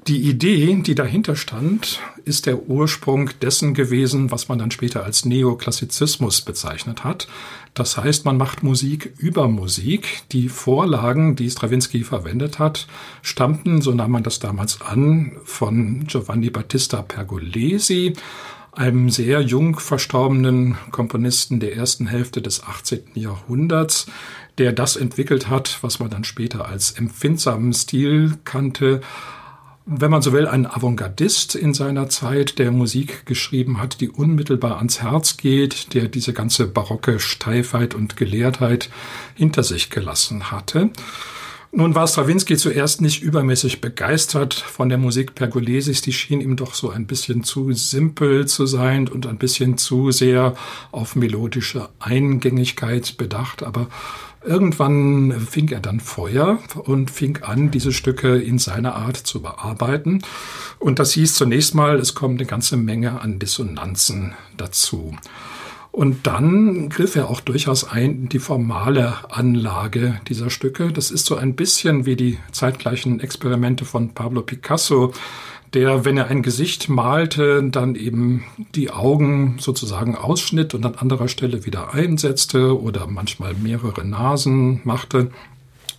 Die 0.08 0.28
Idee, 0.28 0.82
die 0.84 0.96
dahinter 0.96 1.36
stand, 1.36 2.00
ist 2.24 2.46
der 2.46 2.68
Ursprung 2.68 3.30
dessen 3.40 3.72
gewesen, 3.72 4.32
was 4.32 4.48
man 4.48 4.58
dann 4.58 4.72
später 4.72 5.04
als 5.04 5.24
Neoklassizismus 5.24 6.40
bezeichnet 6.40 7.04
hat. 7.04 7.28
Das 7.74 7.96
heißt, 7.96 8.24
man 8.24 8.36
macht 8.36 8.64
Musik 8.64 9.14
über 9.18 9.46
Musik. 9.46 10.22
Die 10.32 10.48
Vorlagen, 10.48 11.36
die 11.36 11.48
Stravinsky 11.48 12.02
verwendet 12.02 12.58
hat, 12.58 12.88
stammten, 13.22 13.80
so 13.80 13.92
nahm 13.92 14.10
man 14.10 14.24
das 14.24 14.40
damals 14.40 14.80
an, 14.80 15.36
von 15.44 16.04
Giovanni 16.08 16.50
Battista 16.50 17.00
Pergolesi, 17.02 18.14
einem 18.72 19.10
sehr 19.10 19.40
jung 19.40 19.78
verstorbenen 19.78 20.76
Komponisten 20.90 21.60
der 21.60 21.76
ersten 21.76 22.06
Hälfte 22.06 22.40
des 22.40 22.64
18. 22.64 23.00
Jahrhunderts, 23.14 24.06
der 24.58 24.72
das 24.72 24.96
entwickelt 24.96 25.48
hat, 25.48 25.78
was 25.82 25.98
man 26.00 26.10
dann 26.10 26.24
später 26.24 26.66
als 26.66 26.92
empfindsamen 26.92 27.72
Stil 27.72 28.38
kannte, 28.44 29.00
wenn 29.84 30.10
man 30.12 30.22
so 30.22 30.32
will, 30.32 30.46
ein 30.46 30.66
Avantgardist 30.66 31.56
in 31.56 31.74
seiner 31.74 32.08
Zeit, 32.08 32.58
der 32.60 32.70
Musik 32.70 33.26
geschrieben 33.26 33.80
hat, 33.80 34.00
die 34.00 34.08
unmittelbar 34.08 34.76
ans 34.76 35.02
Herz 35.02 35.36
geht, 35.36 35.92
der 35.94 36.06
diese 36.06 36.32
ganze 36.32 36.68
barocke 36.68 37.18
Steifheit 37.18 37.94
und 37.94 38.16
Gelehrtheit 38.16 38.90
hinter 39.34 39.64
sich 39.64 39.90
gelassen 39.90 40.52
hatte. 40.52 40.90
Nun 41.74 41.94
war 41.94 42.06
Stravinsky 42.06 42.58
zuerst 42.58 43.00
nicht 43.00 43.22
übermäßig 43.22 43.80
begeistert 43.80 44.52
von 44.52 44.90
der 44.90 44.98
Musik 44.98 45.34
Pergolesis. 45.34 46.02
Die 46.02 46.12
schien 46.12 46.42
ihm 46.42 46.54
doch 46.56 46.74
so 46.74 46.90
ein 46.90 47.06
bisschen 47.06 47.44
zu 47.44 47.72
simpel 47.72 48.46
zu 48.46 48.66
sein 48.66 49.08
und 49.08 49.26
ein 49.26 49.38
bisschen 49.38 49.78
zu 49.78 50.10
sehr 50.10 50.54
auf 50.90 51.16
melodische 51.16 51.88
Eingängigkeit 51.98 53.16
bedacht. 53.16 53.62
Aber 53.62 53.88
Irgendwann 54.44 55.40
fing 55.40 55.68
er 55.68 55.78
dann 55.78 56.00
Feuer 56.00 56.58
und 56.84 57.12
fing 57.12 57.42
an, 57.42 57.70
diese 57.70 57.92
Stücke 57.92 58.38
in 58.38 58.58
seiner 58.58 58.96
Art 58.96 59.16
zu 59.16 59.40
bearbeiten. 59.40 60.22
Und 60.80 60.98
das 60.98 61.12
hieß 61.12 61.36
zunächst 61.36 61.76
mal, 61.76 61.96
es 61.98 62.14
kommt 62.14 62.40
eine 62.40 62.46
ganze 62.48 62.76
Menge 62.76 63.20
an 63.20 63.38
Dissonanzen 63.38 64.34
dazu. 64.56 65.16
Und 65.92 66.26
dann 66.26 66.88
griff 66.88 67.16
er 67.16 67.28
auch 67.28 67.42
durchaus 67.42 67.84
ein 67.84 68.22
in 68.22 68.28
die 68.30 68.38
formale 68.38 69.12
Anlage 69.30 70.18
dieser 70.26 70.48
Stücke. 70.48 70.90
Das 70.90 71.10
ist 71.10 71.26
so 71.26 71.36
ein 71.36 71.54
bisschen 71.54 72.06
wie 72.06 72.16
die 72.16 72.38
zeitgleichen 72.50 73.20
Experimente 73.20 73.84
von 73.84 74.14
Pablo 74.14 74.40
Picasso, 74.40 75.12
der, 75.74 76.06
wenn 76.06 76.16
er 76.16 76.28
ein 76.28 76.42
Gesicht 76.42 76.88
malte, 76.88 77.62
dann 77.62 77.94
eben 77.94 78.42
die 78.74 78.90
Augen 78.90 79.56
sozusagen 79.58 80.16
ausschnitt 80.16 80.72
und 80.72 80.84
an 80.86 80.94
anderer 80.94 81.28
Stelle 81.28 81.66
wieder 81.66 81.92
einsetzte 81.92 82.80
oder 82.80 83.06
manchmal 83.06 83.54
mehrere 83.54 84.04
Nasen 84.04 84.80
machte. 84.84 85.30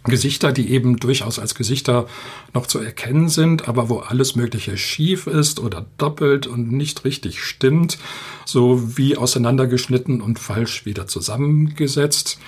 Gesichter, 0.03 0.51
die 0.51 0.71
eben 0.71 0.97
durchaus 0.97 1.39
als 1.39 1.55
Gesichter 1.55 2.07
noch 2.53 2.67
zu 2.67 2.79
erkennen 2.79 3.29
sind, 3.29 3.67
aber 3.67 3.89
wo 3.89 3.99
alles 3.99 4.35
Mögliche 4.35 4.77
schief 4.77 5.27
ist 5.27 5.59
oder 5.59 5.85
doppelt 5.97 6.45
und 6.45 6.71
nicht 6.71 7.05
richtig 7.05 7.41
stimmt, 7.41 7.97
so 8.45 8.97
wie 8.97 9.15
auseinandergeschnitten 9.17 10.21
und 10.21 10.39
falsch 10.39 10.85
wieder 10.85 11.07
zusammengesetzt. 11.07 12.39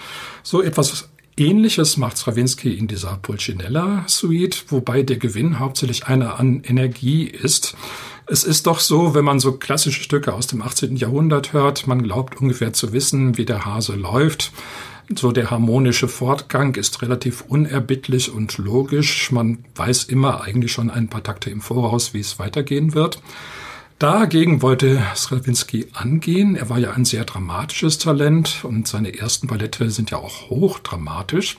So 0.43 0.61
etwas 0.61 1.09
Ähnliches 1.37 1.97
macht 1.97 2.17
Stravinsky 2.17 2.73
in 2.73 2.87
dieser 2.87 3.17
Pulcinella-Suite, 3.17 4.65
wobei 4.69 5.03
der 5.03 5.17
Gewinn 5.17 5.59
hauptsächlich 5.59 6.07
einer 6.07 6.39
an 6.39 6.61
Energie 6.63 7.25
ist. 7.25 7.75
Es 8.25 8.43
ist 8.43 8.67
doch 8.67 8.79
so, 8.79 9.13
wenn 9.13 9.25
man 9.25 9.39
so 9.39 9.51
klassische 9.51 10.01
Stücke 10.01 10.33
aus 10.33 10.47
dem 10.47 10.61
18. 10.61 10.95
Jahrhundert 10.95 11.53
hört, 11.53 11.87
man 11.87 12.01
glaubt 12.03 12.39
ungefähr 12.39 12.73
zu 12.73 12.93
wissen, 12.93 13.37
wie 13.37 13.45
der 13.45 13.65
Hase 13.65 13.95
läuft. 13.95 14.51
So 15.13 15.31
der 15.31 15.51
harmonische 15.51 16.07
Fortgang 16.07 16.75
ist 16.75 17.01
relativ 17.01 17.41
unerbittlich 17.41 18.31
und 18.31 18.57
logisch. 18.57 19.31
Man 19.31 19.59
weiß 19.75 20.05
immer 20.05 20.41
eigentlich 20.41 20.71
schon 20.71 20.89
ein 20.89 21.09
paar 21.09 21.21
Takte 21.21 21.49
im 21.51 21.61
Voraus, 21.61 22.13
wie 22.13 22.19
es 22.19 22.39
weitergehen 22.39 22.95
wird. 22.95 23.21
Dagegen 23.99 24.61
wollte 24.61 25.01
Stravinsky 25.15 25.87
angehen. 25.93 26.55
Er 26.55 26.69
war 26.69 26.79
ja 26.79 26.91
ein 26.91 27.05
sehr 27.05 27.23
dramatisches 27.23 27.97
Talent 27.97 28.63
und 28.63 28.87
seine 28.87 29.17
ersten 29.17 29.47
Ballette 29.47 29.89
sind 29.89 30.11
ja 30.11 30.17
auch 30.17 30.49
hochdramatisch. 30.49 31.57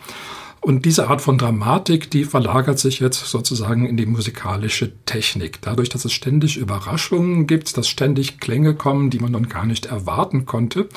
Und 0.60 0.84
diese 0.84 1.08
Art 1.08 1.22
von 1.22 1.38
Dramatik, 1.38 2.10
die 2.10 2.24
verlagert 2.24 2.80
sich 2.80 2.98
jetzt 2.98 3.24
sozusagen 3.26 3.86
in 3.86 3.96
die 3.96 4.04
musikalische 4.04 4.92
Technik. 5.04 5.62
Dadurch, 5.62 5.88
dass 5.88 6.04
es 6.04 6.12
ständig 6.12 6.56
Überraschungen 6.56 7.46
gibt, 7.46 7.76
dass 7.76 7.88
ständig 7.88 8.40
Klänge 8.40 8.74
kommen, 8.74 9.08
die 9.08 9.20
man 9.20 9.32
dann 9.32 9.48
gar 9.48 9.64
nicht 9.64 9.86
erwarten 9.86 10.44
konnte. 10.44 10.88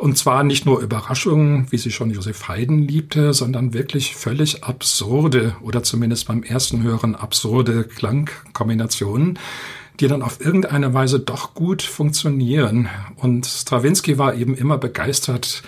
Und 0.00 0.16
zwar 0.16 0.44
nicht 0.44 0.64
nur 0.64 0.80
Überraschungen, 0.80 1.66
wie 1.70 1.76
sie 1.76 1.90
schon 1.90 2.10
Josef 2.10 2.48
Haydn 2.48 2.88
liebte, 2.88 3.34
sondern 3.34 3.74
wirklich 3.74 4.16
völlig 4.16 4.64
absurde 4.64 5.54
oder 5.60 5.82
zumindest 5.82 6.26
beim 6.26 6.42
ersten 6.42 6.82
Hören 6.82 7.14
absurde 7.14 7.84
Klangkombinationen, 7.84 9.38
die 10.00 10.08
dann 10.08 10.22
auf 10.22 10.40
irgendeine 10.40 10.94
Weise 10.94 11.20
doch 11.20 11.52
gut 11.52 11.82
funktionieren. 11.82 12.88
Und 13.16 13.44
Stravinsky 13.44 14.16
war 14.16 14.34
eben 14.34 14.54
immer 14.54 14.78
begeistert 14.78 15.62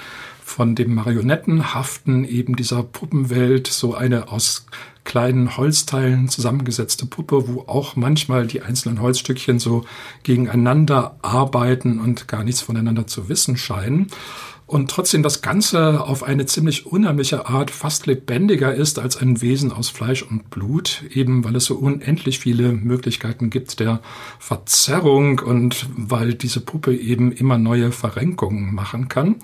von 0.52 0.75
dem 0.75 0.94
Marionettenhaften 0.94 2.25
eben 2.25 2.56
dieser 2.56 2.82
Puppenwelt, 2.82 3.66
so 3.66 3.94
eine 3.94 4.30
aus 4.30 4.66
kleinen 5.04 5.56
Holzteilen 5.56 6.28
zusammengesetzte 6.28 7.06
Puppe, 7.06 7.49
wo 7.49 7.62
auch 7.62 7.97
manchmal 7.97 8.47
die 8.47 8.62
einzelnen 8.62 9.00
Holzstückchen 9.00 9.59
so 9.59 9.85
gegeneinander 10.23 11.16
arbeiten 11.23 11.99
und 11.99 12.28
gar 12.28 12.44
nichts 12.44 12.61
voneinander 12.61 13.06
zu 13.06 13.28
wissen 13.28 13.56
scheinen 13.56 14.09
und 14.73 14.90
trotzdem 14.90 15.23
das 15.23 15.42
Ganze 15.42 16.02
auf 16.02 16.23
eine 16.23 16.47
ziemlich 16.47 16.87
unheimliche 16.87 17.47
Art 17.47 17.71
fast 17.71 18.06
lebendiger 18.06 18.75
ist 18.75 18.99
als 18.99 19.18
ein 19.18 19.42
Wesen 19.42 19.71
aus 19.71 19.90
Fleisch 19.90 20.23
und 20.23 20.49
Blut, 20.49 21.04
eben 21.11 21.44
weil 21.44 21.56
es 21.56 21.66
so 21.66 21.75
unendlich 21.75 22.38
viele 22.38 22.73
Möglichkeiten 22.73 23.50
gibt 23.50 23.80
der 23.80 24.00
Verzerrung 24.38 25.40
und 25.40 25.87
weil 25.94 26.32
diese 26.32 26.61
Puppe 26.61 26.97
eben 26.97 27.32
immer 27.32 27.59
neue 27.59 27.92
Verrenkungen 27.92 28.75
machen 28.75 29.09
kann. 29.09 29.37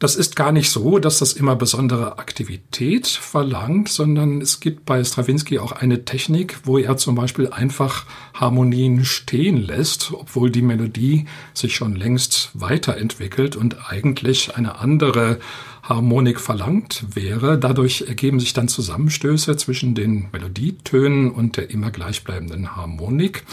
Das 0.00 0.16
ist 0.16 0.34
gar 0.34 0.50
nicht 0.50 0.70
so, 0.70 0.98
dass 0.98 1.18
das 1.18 1.34
immer 1.34 1.56
besondere 1.56 2.18
Aktivität 2.18 3.06
verlangt, 3.06 3.90
sondern 3.90 4.40
es 4.40 4.58
gibt 4.58 4.86
bei 4.86 5.04
Stravinsky 5.04 5.58
auch 5.58 5.72
eine 5.72 6.06
Technik, 6.06 6.58
wo 6.64 6.78
er 6.78 6.96
zum 6.96 7.14
Beispiel 7.14 7.50
einfach 7.50 8.06
Harmonien 8.32 9.04
stehen 9.04 9.58
lässt, 9.58 10.12
obwohl 10.14 10.50
die 10.50 10.62
Melodie 10.62 11.26
sich 11.52 11.76
schon 11.76 11.96
längst 11.96 12.50
weiterentwickelt 12.54 13.56
und 13.56 13.90
eigentlich 13.90 14.56
eine 14.56 14.78
andere 14.78 15.38
Harmonik 15.82 16.40
verlangt 16.40 17.04
wäre. 17.14 17.58
Dadurch 17.58 18.06
ergeben 18.08 18.40
sich 18.40 18.54
dann 18.54 18.68
Zusammenstöße 18.68 19.58
zwischen 19.58 19.94
den 19.94 20.30
Melodietönen 20.32 21.30
und 21.30 21.58
der 21.58 21.68
immer 21.68 21.90
gleichbleibenden 21.90 22.74
Harmonik 22.74 23.44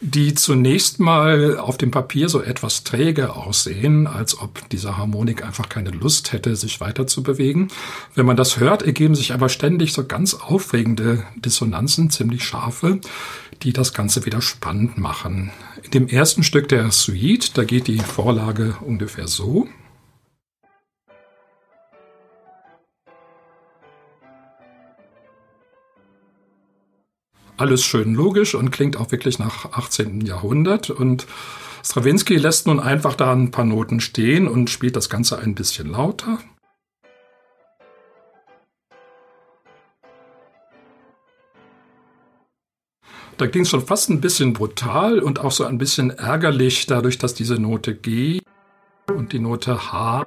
die 0.00 0.34
zunächst 0.34 0.98
mal 0.98 1.58
auf 1.58 1.76
dem 1.76 1.90
Papier 1.90 2.28
so 2.30 2.40
etwas 2.40 2.84
träge 2.84 3.36
aussehen, 3.36 4.06
als 4.06 4.40
ob 4.40 4.68
diese 4.70 4.96
Harmonik 4.96 5.44
einfach 5.44 5.68
keine 5.68 5.90
Lust 5.90 6.32
hätte, 6.32 6.56
sich 6.56 6.80
weiter 6.80 7.06
zu 7.06 7.22
bewegen. 7.22 7.68
Wenn 8.14 8.24
man 8.24 8.36
das 8.36 8.58
hört, 8.58 8.82
ergeben 8.82 9.14
sich 9.14 9.34
aber 9.34 9.50
ständig 9.50 9.92
so 9.92 10.06
ganz 10.06 10.34
aufregende 10.34 11.24
Dissonanzen, 11.36 12.08
ziemlich 12.08 12.44
scharfe, 12.44 13.00
die 13.62 13.74
das 13.74 13.92
Ganze 13.92 14.24
wieder 14.24 14.40
spannend 14.40 14.96
machen. 14.96 15.50
In 15.82 15.90
dem 15.90 16.08
ersten 16.08 16.42
Stück 16.42 16.68
der 16.68 16.90
Suite, 16.92 17.58
da 17.58 17.64
geht 17.64 17.86
die 17.86 17.98
Vorlage 17.98 18.76
ungefähr 18.80 19.28
so. 19.28 19.68
Alles 27.60 27.84
schön 27.84 28.14
logisch 28.14 28.54
und 28.54 28.70
klingt 28.70 28.96
auch 28.96 29.12
wirklich 29.12 29.38
nach 29.38 29.72
18. 29.72 30.22
Jahrhundert 30.22 30.90
und 30.90 31.26
Stravinsky 31.84 32.36
lässt 32.36 32.66
nun 32.66 32.80
einfach 32.80 33.14
da 33.14 33.32
ein 33.32 33.50
paar 33.50 33.64
Noten 33.64 34.00
stehen 34.00 34.48
und 34.48 34.70
spielt 34.70 34.96
das 34.96 35.08
Ganze 35.08 35.38
ein 35.38 35.54
bisschen 35.54 35.90
lauter. 35.90 36.38
Da 43.36 43.46
ging 43.46 43.62
es 43.62 43.70
schon 43.70 43.86
fast 43.86 44.10
ein 44.10 44.20
bisschen 44.20 44.52
brutal 44.52 45.18
und 45.20 45.38
auch 45.38 45.52
so 45.52 45.64
ein 45.64 45.78
bisschen 45.78 46.10
ärgerlich, 46.10 46.86
dadurch, 46.86 47.16
dass 47.16 47.32
diese 47.32 47.54
Note 47.54 47.94
G 47.94 48.40
und 49.08 49.32
die 49.32 49.38
Note 49.38 49.92
H 49.92 50.26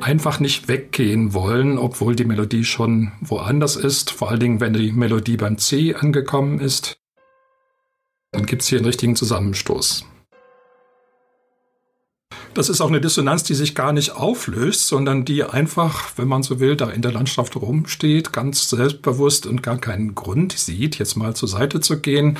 einfach 0.00 0.40
nicht 0.40 0.68
weggehen 0.68 1.34
wollen, 1.34 1.78
obwohl 1.78 2.14
die 2.14 2.24
Melodie 2.24 2.64
schon 2.64 3.12
woanders 3.20 3.76
ist. 3.76 4.10
Vor 4.10 4.30
allen 4.30 4.40
Dingen, 4.40 4.60
wenn 4.60 4.72
die 4.72 4.92
Melodie 4.92 5.36
beim 5.36 5.58
C 5.58 5.94
angekommen 5.94 6.60
ist. 6.60 6.98
Dann 8.32 8.46
gibt 8.46 8.62
es 8.62 8.68
hier 8.68 8.78
einen 8.78 8.86
richtigen 8.86 9.16
Zusammenstoß. 9.16 10.04
Das 12.54 12.68
ist 12.68 12.80
auch 12.80 12.88
eine 12.88 13.00
Dissonanz, 13.00 13.44
die 13.44 13.54
sich 13.54 13.76
gar 13.76 13.92
nicht 13.92 14.10
auflöst, 14.16 14.88
sondern 14.88 15.24
die 15.24 15.44
einfach, 15.44 16.12
wenn 16.16 16.26
man 16.26 16.42
so 16.42 16.58
will, 16.58 16.76
da 16.76 16.90
in 16.90 17.02
der 17.02 17.12
Landschaft 17.12 17.54
rumsteht, 17.54 18.32
ganz 18.32 18.68
selbstbewusst 18.68 19.46
und 19.46 19.62
gar 19.62 19.78
keinen 19.78 20.16
Grund 20.16 20.58
sieht, 20.58 20.98
jetzt 20.98 21.16
mal 21.16 21.36
zur 21.36 21.48
Seite 21.48 21.80
zu 21.80 22.00
gehen 22.00 22.36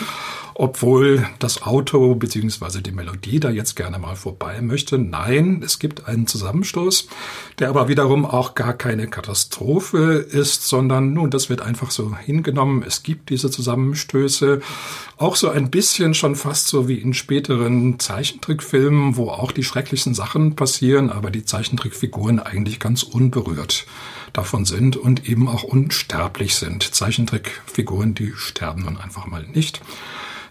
obwohl 0.59 1.25
das 1.38 1.62
Auto 1.62 2.17
bzw. 2.17 2.81
die 2.81 2.91
Melodie 2.91 3.38
da 3.38 3.49
jetzt 3.49 3.77
gerne 3.77 4.00
mal 4.00 4.17
vorbei 4.17 4.61
möchte. 4.61 4.99
Nein, 4.99 5.62
es 5.65 5.79
gibt 5.79 6.09
einen 6.09 6.27
Zusammenstoß, 6.27 7.07
der 7.61 7.69
aber 7.69 7.87
wiederum 7.87 8.27
auch 8.27 8.57
gar 8.57 8.75
keine 8.75 9.07
Katastrophe 9.07 10.15
ist, 10.15 10.67
sondern 10.67 11.15
nun, 11.15 11.31
das 11.31 11.49
wird 11.49 11.62
einfach 11.62 11.93
so 11.93 12.17
hingenommen. 12.17 12.83
Es 12.85 13.05
gibt 13.05 13.31
diese 13.31 13.53
Zusammenstöße, 13.53 14.61
auch 15.17 15.37
so 15.37 15.49
ein 15.49 15.71
bisschen 15.71 16.15
schon 16.15 16.35
fast 16.35 16.67
so 16.67 16.88
wie 16.88 16.99
in 16.99 17.15
späteren 17.15 18.00
Zeichentrickfilmen, 18.00 19.17
wo 19.17 19.31
auch 19.31 19.53
die 19.53 19.65
schrecklichsten 19.65 20.15
Sachen 20.15 20.57
passieren, 20.57 21.11
aber 21.11 21.31
die 21.31 21.45
Zeichentrickfiguren 21.45 22.41
eigentlich 22.41 22.81
ganz 22.81 23.05
unberührt 23.05 23.87
davon 24.33 24.65
sind 24.65 24.97
und 24.97 25.29
eben 25.29 25.47
auch 25.47 25.62
unsterblich 25.62 26.57
sind. 26.57 26.83
Zeichentrickfiguren, 26.83 28.15
die 28.15 28.33
sterben 28.35 28.83
nun 28.83 28.97
einfach 28.97 29.27
mal 29.27 29.47
nicht. 29.55 29.81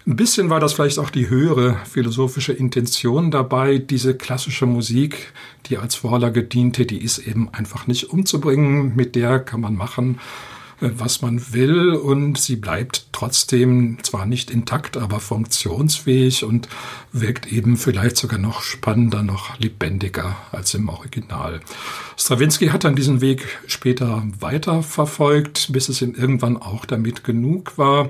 Ein 0.08 0.16
bisschen 0.16 0.50
war 0.50 0.62
das 0.62 0.72
vielleicht 0.72 1.00
auch 1.00 1.10
die 1.10 1.30
höhere 1.30 1.82
philosophische 1.84 2.54
Intention 2.54 3.30
dabei. 3.30 3.78
Diese 3.78 4.16
klassische 4.16 4.66
Musik, 4.66 5.34
die 5.66 5.78
als 5.78 5.96
Vorlage 5.96 6.44
diente, 6.44 6.86
die 6.86 7.04
ist 7.04 7.18
eben 7.18 7.54
einfach 7.54 7.88
nicht 7.88 8.06
umzubringen. 8.06 8.96
Mit 8.96 9.16
der 9.16 9.42
kann 9.42 9.60
man 9.60 9.76
machen, 9.76 10.22
äh, 10.80 10.92
was 10.98 11.22
man 11.22 11.52
will 11.52 11.90
und 11.90 12.38
sie 12.38 12.56
bleibt 12.56 13.08
trotzdem 13.12 13.98
zwar 14.02 14.26
nicht 14.26 14.50
intakt, 14.50 14.96
aber 14.96 15.20
funktionsfähig 15.20 16.46
und 16.46 16.70
wirkt 17.12 17.52
eben 17.52 17.76
vielleicht 17.76 18.16
sogar 18.16 18.40
noch 18.40 18.62
spannender, 18.62 19.24
noch 19.24 19.60
lebendiger 19.60 20.38
als 20.54 20.74
im 20.74 20.88
Original. 20.88 21.60
Stravinsky 22.16 22.68
hat 22.68 22.86
dann 22.86 22.96
diesen 22.96 23.20
Weg 23.20 23.46
später 23.68 24.24
weiter 24.40 24.84
verfolgt, 24.84 25.68
bis 25.74 25.90
es 25.90 26.02
ihm 26.02 26.16
irgendwann 26.16 26.56
auch 26.56 26.86
damit 26.86 27.26
genug 27.26 27.78
war. 27.78 28.10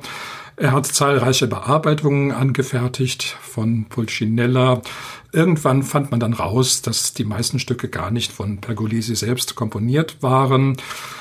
Er 0.59 0.71
hat 0.71 0.87
zahlreiche 0.87 1.45
Bearbeitungen 1.45 2.31
angefertigt 2.31 3.37
von 3.41 3.85
Pulcinella. 3.85 4.81
Irgendwann 5.31 5.83
fand 5.83 6.09
man 6.09 6.19
dann 6.19 6.33
raus, 6.33 6.81
dass 6.81 7.13
die 7.13 7.25
meisten 7.25 7.59
Stücke 7.59 7.89
gar 7.89 8.09
nicht 8.09 8.31
von 8.31 8.57
Pergolesi 8.57 9.15
selbst 9.15 9.53
komponiert 9.53 10.23
waren, 10.23 10.75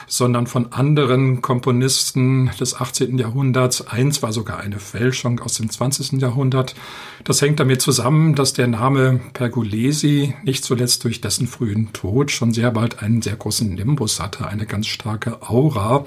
sondern 0.06 0.46
von 0.46 0.72
anderen 0.72 1.42
Komponisten 1.42 2.50
des 2.58 2.80
18. 2.80 3.18
Jahrhunderts. 3.18 3.86
Eins 3.86 4.22
war 4.22 4.32
sogar 4.32 4.60
eine 4.60 4.78
Fälschung 4.78 5.38
aus 5.40 5.56
dem 5.56 5.68
20. 5.68 6.12
Jahrhundert. 6.12 6.74
Das 7.22 7.42
hängt 7.42 7.60
damit 7.60 7.82
zusammen, 7.82 8.34
dass 8.34 8.54
der 8.54 8.68
Name 8.68 9.20
Pergolesi 9.34 10.34
nicht 10.44 10.64
zuletzt 10.64 11.04
durch 11.04 11.20
dessen 11.20 11.46
frühen 11.46 11.92
Tod 11.92 12.30
schon 12.30 12.54
sehr 12.54 12.70
bald 12.70 13.02
einen 13.02 13.20
sehr 13.20 13.36
großen 13.36 13.68
Nimbus 13.68 14.18
hatte, 14.18 14.48
eine 14.48 14.64
ganz 14.64 14.86
starke 14.86 15.42
Aura 15.42 16.06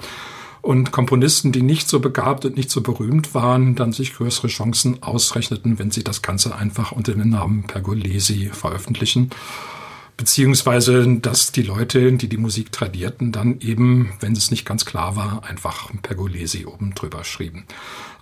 und 0.62 0.92
Komponisten, 0.92 1.52
die 1.52 1.62
nicht 1.62 1.88
so 1.88 2.00
begabt 2.00 2.44
und 2.44 2.56
nicht 2.56 2.70
so 2.70 2.80
berühmt 2.80 3.34
waren, 3.34 3.74
dann 3.74 3.92
sich 3.92 4.14
größere 4.14 4.48
Chancen 4.48 5.02
ausrechneten, 5.02 5.78
wenn 5.78 5.90
sie 5.90 6.04
das 6.04 6.22
Ganze 6.22 6.54
einfach 6.54 6.92
unter 6.92 7.12
dem 7.12 7.30
Namen 7.30 7.64
Pergolesi 7.64 8.50
veröffentlichen 8.52 9.30
beziehungsweise 10.20 11.16
dass 11.16 11.50
die 11.50 11.62
Leute, 11.62 12.12
die 12.12 12.28
die 12.28 12.36
Musik 12.36 12.72
tradierten, 12.72 13.32
dann 13.32 13.58
eben, 13.60 14.12
wenn 14.20 14.34
es 14.34 14.50
nicht 14.50 14.66
ganz 14.66 14.84
klar 14.84 15.16
war, 15.16 15.44
einfach 15.44 15.90
Pergolesi 16.02 16.66
oben 16.66 16.94
drüber 16.94 17.24
schrieben. 17.24 17.64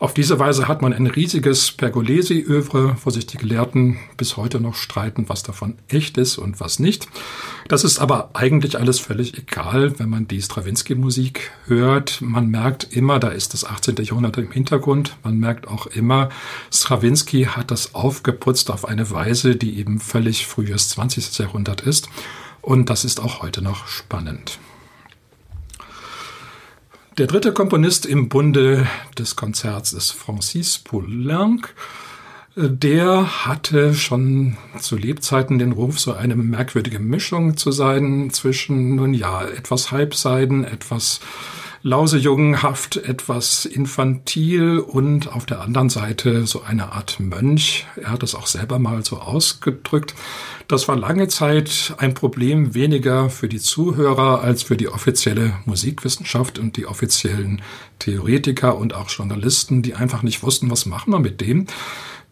Auf 0.01 0.15
diese 0.15 0.39
Weise 0.39 0.69
hat 0.69 0.81
man 0.81 0.93
ein 0.93 1.09
riesiges 1.09 1.73
Pergolesi-Övre, 1.73 2.97
wo 3.05 3.11
sich 3.11 3.27
die 3.27 3.37
Gelehrten 3.37 3.99
bis 4.17 4.37
heute 4.37 4.61
noch 4.61 4.77
streiten, 4.77 5.29
was 5.29 5.43
davon 5.43 5.77
echt 5.89 6.19
ist 6.19 6.39
und 6.39 6.61
was 6.61 6.79
nicht. 6.79 7.09
Das 7.67 7.83
ist 7.83 7.99
aber 7.99 8.31
eigentlich 8.35 8.79
alles 8.79 9.01
völlig 9.01 9.37
egal, 9.37 9.99
wenn 9.99 10.09
man 10.09 10.29
die 10.29 10.41
Stravinsky-Musik 10.41 11.51
hört. 11.67 12.21
Man 12.21 12.49
merkt 12.49 12.85
immer, 12.93 13.19
da 13.19 13.29
ist 13.29 13.55
das 13.55 13.65
18. 13.65 13.97
Jahrhundert 13.97 14.37
im 14.39 14.53
Hintergrund. 14.53 15.17
Man 15.25 15.39
merkt 15.39 15.67
auch 15.67 15.87
immer, 15.87 16.29
Stravinsky 16.73 17.47
hat 17.47 17.73
das 17.73 17.97
aufgeputzt 17.97 18.71
auf 18.71 18.85
eine 18.85 19.11
Weise, 19.11 19.57
die 19.57 19.81
eben 19.81 19.99
völlig 19.99 20.47
frühes 20.47 20.91
20. 20.91 21.37
Jahrhundert 21.39 21.81
ist. 21.81 22.09
Und 22.63 22.89
das 22.89 23.05
ist 23.05 23.19
auch 23.19 23.43
heute 23.43 23.63
noch 23.63 23.89
spannend. 23.89 24.61
Der 27.19 27.27
dritte 27.27 27.53
Komponist 27.53 28.07
im 28.07 28.29
Bunde 28.29 28.87
des 29.19 29.35
Konzerts 29.35 29.93
ist 29.93 30.13
Francis 30.13 30.79
Poulenc. 30.79 31.75
Der 32.55 33.45
hatte 33.45 33.93
schon 33.93 34.57
zu 34.79 34.97
Lebzeiten 34.97 35.59
den 35.59 35.73
Ruf, 35.73 35.99
so 35.99 36.13
eine 36.13 36.37
merkwürdige 36.37 37.01
Mischung 37.01 37.57
zu 37.57 37.73
sein 37.73 38.31
zwischen, 38.31 38.95
nun 38.95 39.15
ja, 39.15 39.45
etwas 39.45 39.91
Halbseiden, 39.91 40.63
etwas 40.63 41.19
lausejungenhaft, 41.83 42.97
etwas 42.97 43.65
infantil 43.65 44.79
und 44.79 45.33
auf 45.33 45.47
der 45.47 45.61
anderen 45.61 45.91
Seite 45.91 46.47
so 46.47 46.63
eine 46.63 46.93
Art 46.93 47.21
Mönch. 47.21 47.87
Er 47.97 48.11
hat 48.11 48.23
es 48.23 48.35
auch 48.35 48.47
selber 48.47 48.79
mal 48.79 49.05
so 49.05 49.19
ausgedrückt. 49.19 50.15
Das 50.67 50.89
war 50.89 50.97
lange 50.97 51.29
Zeit 51.29 51.95
ein 51.99 52.15
Problem 52.15 52.75
weniger 52.75 53.31
für 53.31 53.49
die 53.49 53.61
Zuhörer 53.61 54.43
als 54.43 54.63
für 54.63 54.77
die 54.77 54.89
offizielle 54.89 55.55
Musikwissenschaft 55.65 56.59
und 56.59 56.77
die 56.77 56.87
offiziellen 56.87 57.63
Theoretiker 57.99 58.77
und 58.77 58.95
auch 58.95 59.09
Journalisten, 59.09 59.83
die 59.83 59.95
einfach 59.95 60.23
nicht 60.23 60.43
wussten, 60.43 60.71
was 60.71 60.87
machen 60.87 61.13
wir 61.13 61.21
mit 61.21 61.41
dem 61.41 61.67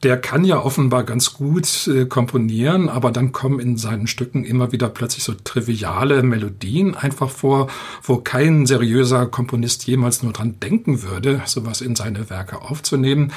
der 0.03 0.19
kann 0.19 0.45
ja 0.45 0.63
offenbar 0.63 1.05
ganz 1.05 1.33
gut 1.35 1.89
äh, 1.89 2.05
komponieren, 2.05 2.89
aber 2.89 3.11
dann 3.11 3.33
kommen 3.33 3.61
in 3.61 3.77
seinen 3.77 4.07
Stücken 4.07 4.45
immer 4.45 4.71
wieder 4.71 4.89
plötzlich 4.89 5.25
so 5.25 5.33
triviale 5.33 6.23
Melodien 6.23 6.95
einfach 6.95 7.31
vor, 7.31 7.69
wo 8.03 8.19
kein 8.19 8.67
seriöser 8.67 9.27
Komponist 9.27 9.87
jemals 9.87 10.23
nur 10.23 10.33
dran 10.33 10.61
denken 10.61 11.03
würde, 11.03 11.41
sowas 11.47 11.81
in 11.81 11.97
seine 11.97 12.29
Werke 12.29 12.61
aufzunehmen. 12.61 13.33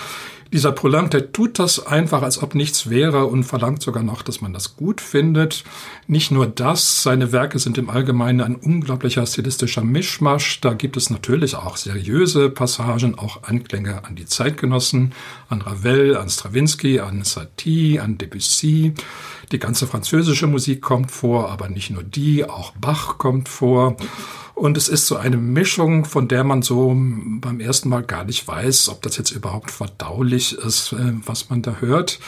Dieser 0.52 0.72
Poulenc, 0.72 1.12
der 1.12 1.32
tut 1.32 1.60
das 1.60 1.86
einfach, 1.86 2.24
als 2.24 2.42
ob 2.42 2.56
nichts 2.56 2.90
wäre 2.90 3.28
und 3.28 3.44
verlangt 3.44 3.84
sogar 3.84 4.02
noch, 4.02 4.24
dass 4.24 4.42
man 4.42 4.52
das 4.52 4.76
gut 4.76 5.00
findet. 5.00 5.64
Nicht 6.08 6.32
nur 6.32 6.48
das, 6.48 7.04
seine 7.04 7.32
Werke 7.32 7.60
sind 7.60 7.78
im 7.78 7.92
Allgemeinen 7.92 8.42
ein 8.42 8.56
unglaublicher 8.56 9.24
stilistischer 9.28 9.84
Mischmasch. 9.84 10.60
Da 10.62 10.74
gibt 10.74 10.98
es 10.98 11.12
natürlich 11.12 11.56
auch 11.56 11.78
seriöse 11.78 12.50
Passagen, 12.50 13.20
auch 13.20 13.44
Anklänge 13.44 14.04
an 14.06 14.16
die 14.16 14.26
Zeitgenossen, 14.26 15.14
an 15.50 15.62
Ravel, 15.62 16.16
an 16.16 16.30
Stravinsky, 16.30 17.00
an 17.00 17.24
Satie, 17.24 18.00
an 18.00 18.18
Debussy. 18.18 18.94
Die 19.52 19.60
ganze 19.60 19.88
französische 19.88 20.48
Musik 20.48 20.82
kommt 20.82 21.12
vor, 21.12 21.50
aber 21.50 21.70
nicht 21.70 21.90
nur 21.90 22.04
die, 22.04 22.46
auch 22.46 22.72
Bach 22.80 23.18
kommt 23.18 23.50
vor. 23.50 23.98
Und 24.54 24.78
es 24.78 24.90
ist 24.90 25.08
so 25.08 25.16
eine 25.16 25.38
Mischung, 25.38 26.06
von 26.06 26.28
der 26.28 26.44
man 26.44 26.62
so 26.62 26.90
beim 26.96 27.60
ersten 27.60 27.90
Mal 27.90 28.04
gar 28.04 28.26
nicht 28.26 28.48
weiß, 28.48 28.90
ob 28.90 29.02
das 29.02 29.18
jetzt 29.18 29.32
überhaupt 29.32 29.72
verdaulich 29.72 30.54
ist, 30.54 30.94
äh, 30.94 31.14
was 31.26 31.50
man 31.50 31.62
da 31.62 31.78
hört. 31.80 32.20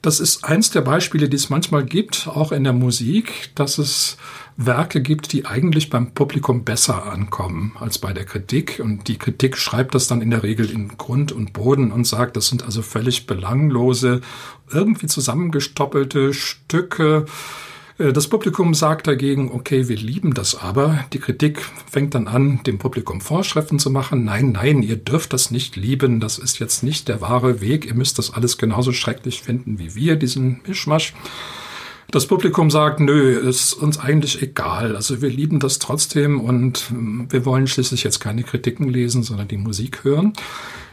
Das 0.00 0.20
ist 0.20 0.44
eins 0.44 0.70
der 0.70 0.82
Beispiele, 0.82 1.28
die 1.28 1.36
es 1.36 1.50
manchmal 1.50 1.84
gibt, 1.84 2.28
auch 2.28 2.52
in 2.52 2.62
der 2.62 2.72
Musik, 2.72 3.50
dass 3.56 3.78
es 3.78 4.16
Werke 4.56 5.00
gibt, 5.02 5.32
die 5.32 5.44
eigentlich 5.44 5.90
beim 5.90 6.12
Publikum 6.12 6.62
besser 6.62 7.06
ankommen 7.06 7.74
als 7.80 7.98
bei 7.98 8.12
der 8.12 8.24
Kritik. 8.24 8.80
Und 8.82 9.08
die 9.08 9.18
Kritik 9.18 9.56
schreibt 9.56 9.96
das 9.96 10.06
dann 10.06 10.20
in 10.20 10.30
der 10.30 10.44
Regel 10.44 10.70
in 10.70 10.96
Grund 10.96 11.32
und 11.32 11.52
Boden 11.52 11.90
und 11.90 12.06
sagt, 12.06 12.36
das 12.36 12.46
sind 12.46 12.64
also 12.64 12.82
völlig 12.82 13.26
belanglose, 13.26 14.20
irgendwie 14.70 15.06
zusammengestoppelte 15.06 16.32
Stücke, 16.32 17.26
das 17.98 18.28
Publikum 18.28 18.74
sagt 18.74 19.08
dagegen, 19.08 19.50
okay, 19.50 19.88
wir 19.88 19.96
lieben 19.96 20.32
das 20.32 20.54
aber. 20.54 21.04
Die 21.12 21.18
Kritik 21.18 21.60
fängt 21.90 22.14
dann 22.14 22.28
an, 22.28 22.60
dem 22.64 22.78
Publikum 22.78 23.20
Vorschriften 23.20 23.80
zu 23.80 23.90
machen. 23.90 24.24
Nein, 24.24 24.52
nein, 24.52 24.84
ihr 24.84 24.96
dürft 24.96 25.32
das 25.32 25.50
nicht 25.50 25.74
lieben. 25.74 26.20
Das 26.20 26.38
ist 26.38 26.60
jetzt 26.60 26.84
nicht 26.84 27.08
der 27.08 27.20
wahre 27.20 27.60
Weg. 27.60 27.86
Ihr 27.86 27.94
müsst 27.94 28.18
das 28.18 28.32
alles 28.32 28.56
genauso 28.56 28.92
schrecklich 28.92 29.42
finden 29.42 29.80
wie 29.80 29.96
wir, 29.96 30.14
diesen 30.14 30.60
Mischmasch. 30.64 31.12
Das 32.12 32.26
Publikum 32.26 32.70
sagt, 32.70 33.00
nö, 33.00 33.36
ist 33.36 33.74
uns 33.74 33.98
eigentlich 33.98 34.40
egal. 34.42 34.94
Also 34.94 35.20
wir 35.20 35.28
lieben 35.28 35.58
das 35.58 35.80
trotzdem 35.80 36.40
und 36.40 36.86
wir 36.90 37.44
wollen 37.44 37.66
schließlich 37.66 38.04
jetzt 38.04 38.20
keine 38.20 38.44
Kritiken 38.44 38.88
lesen, 38.88 39.24
sondern 39.24 39.48
die 39.48 39.58
Musik 39.58 40.04
hören. 40.04 40.34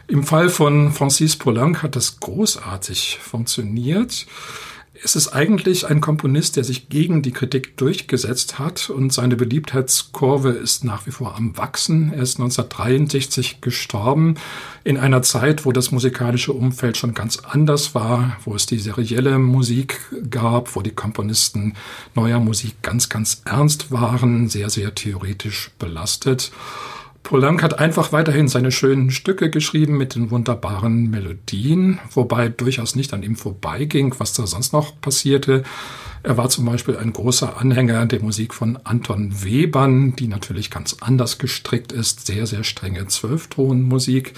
Im 0.08 0.24
Fall 0.24 0.48
von 0.48 0.92
Francis 0.92 1.36
Poulenc 1.36 1.82
hat 1.82 1.94
das 1.94 2.18
großartig 2.20 3.18
funktioniert. 3.22 4.26
Es 5.02 5.16
ist 5.16 5.28
eigentlich 5.28 5.86
ein 5.86 6.00
Komponist, 6.00 6.56
der 6.56 6.64
sich 6.64 6.88
gegen 6.88 7.22
die 7.22 7.32
Kritik 7.32 7.76
durchgesetzt 7.76 8.58
hat 8.58 8.90
und 8.90 9.12
seine 9.12 9.36
Beliebtheitskurve 9.36 10.50
ist 10.50 10.84
nach 10.84 11.06
wie 11.06 11.10
vor 11.10 11.36
am 11.36 11.56
Wachsen. 11.56 12.12
Er 12.12 12.22
ist 12.22 12.38
1963 12.38 13.60
gestorben 13.60 14.36
in 14.84 14.96
einer 14.96 15.22
Zeit, 15.22 15.64
wo 15.64 15.72
das 15.72 15.90
musikalische 15.90 16.52
Umfeld 16.52 16.96
schon 16.96 17.14
ganz 17.14 17.38
anders 17.38 17.94
war, 17.94 18.36
wo 18.44 18.54
es 18.54 18.66
die 18.66 18.78
serielle 18.78 19.38
Musik 19.38 20.00
gab, 20.30 20.74
wo 20.76 20.82
die 20.82 20.94
Komponisten 20.94 21.74
neuer 22.14 22.40
Musik 22.40 22.82
ganz, 22.82 23.08
ganz 23.08 23.42
ernst 23.44 23.90
waren, 23.90 24.48
sehr, 24.48 24.70
sehr 24.70 24.94
theoretisch 24.94 25.70
belastet. 25.78 26.52
Poulenc 27.26 27.60
hat 27.60 27.80
einfach 27.80 28.12
weiterhin 28.12 28.46
seine 28.46 28.70
schönen 28.70 29.10
Stücke 29.10 29.50
geschrieben 29.50 29.96
mit 29.96 30.14
den 30.14 30.30
wunderbaren 30.30 31.10
Melodien, 31.10 31.98
wobei 32.12 32.48
durchaus 32.48 32.94
nicht 32.94 33.12
an 33.12 33.24
ihm 33.24 33.34
vorbeiging, 33.34 34.14
was 34.18 34.32
da 34.32 34.46
sonst 34.46 34.72
noch 34.72 35.00
passierte. 35.00 35.64
Er 36.22 36.36
war 36.36 36.50
zum 36.50 36.66
Beispiel 36.66 36.96
ein 36.96 37.12
großer 37.12 37.60
Anhänger 37.60 38.06
der 38.06 38.22
Musik 38.22 38.54
von 38.54 38.78
Anton 38.84 39.42
Webern, 39.42 40.14
die 40.14 40.28
natürlich 40.28 40.70
ganz 40.70 40.98
anders 41.00 41.38
gestrickt 41.38 41.90
ist, 41.90 42.28
sehr, 42.28 42.46
sehr 42.46 42.62
strenge 42.62 43.08
Zwölftonmusik. 43.08 44.34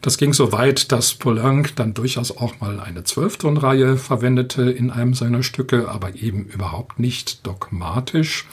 Das 0.00 0.16
ging 0.16 0.32
so 0.32 0.50
weit, 0.50 0.92
dass 0.92 1.12
Poulenc 1.12 1.76
dann 1.76 1.92
durchaus 1.92 2.34
auch 2.34 2.58
mal 2.58 2.80
eine 2.80 3.04
Zwölftonreihe 3.04 3.98
verwendete 3.98 4.62
in 4.62 4.90
einem 4.90 5.12
seiner 5.12 5.42
Stücke, 5.42 5.90
aber 5.90 6.14
eben 6.14 6.46
überhaupt 6.46 6.98
nicht 6.98 7.46
dogmatisch 7.46 8.46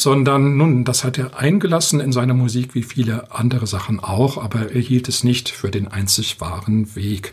sondern 0.00 0.56
nun, 0.56 0.84
das 0.84 1.04
hat 1.04 1.18
er 1.18 1.38
eingelassen 1.38 2.00
in 2.00 2.12
seine 2.12 2.32
Musik 2.32 2.74
wie 2.74 2.82
viele 2.82 3.30
andere 3.32 3.66
Sachen 3.66 4.00
auch, 4.00 4.42
aber 4.42 4.72
er 4.72 4.80
hielt 4.80 5.08
es 5.08 5.24
nicht 5.24 5.50
für 5.50 5.70
den 5.70 5.88
einzig 5.88 6.40
wahren 6.40 6.94
Weg. 6.96 7.32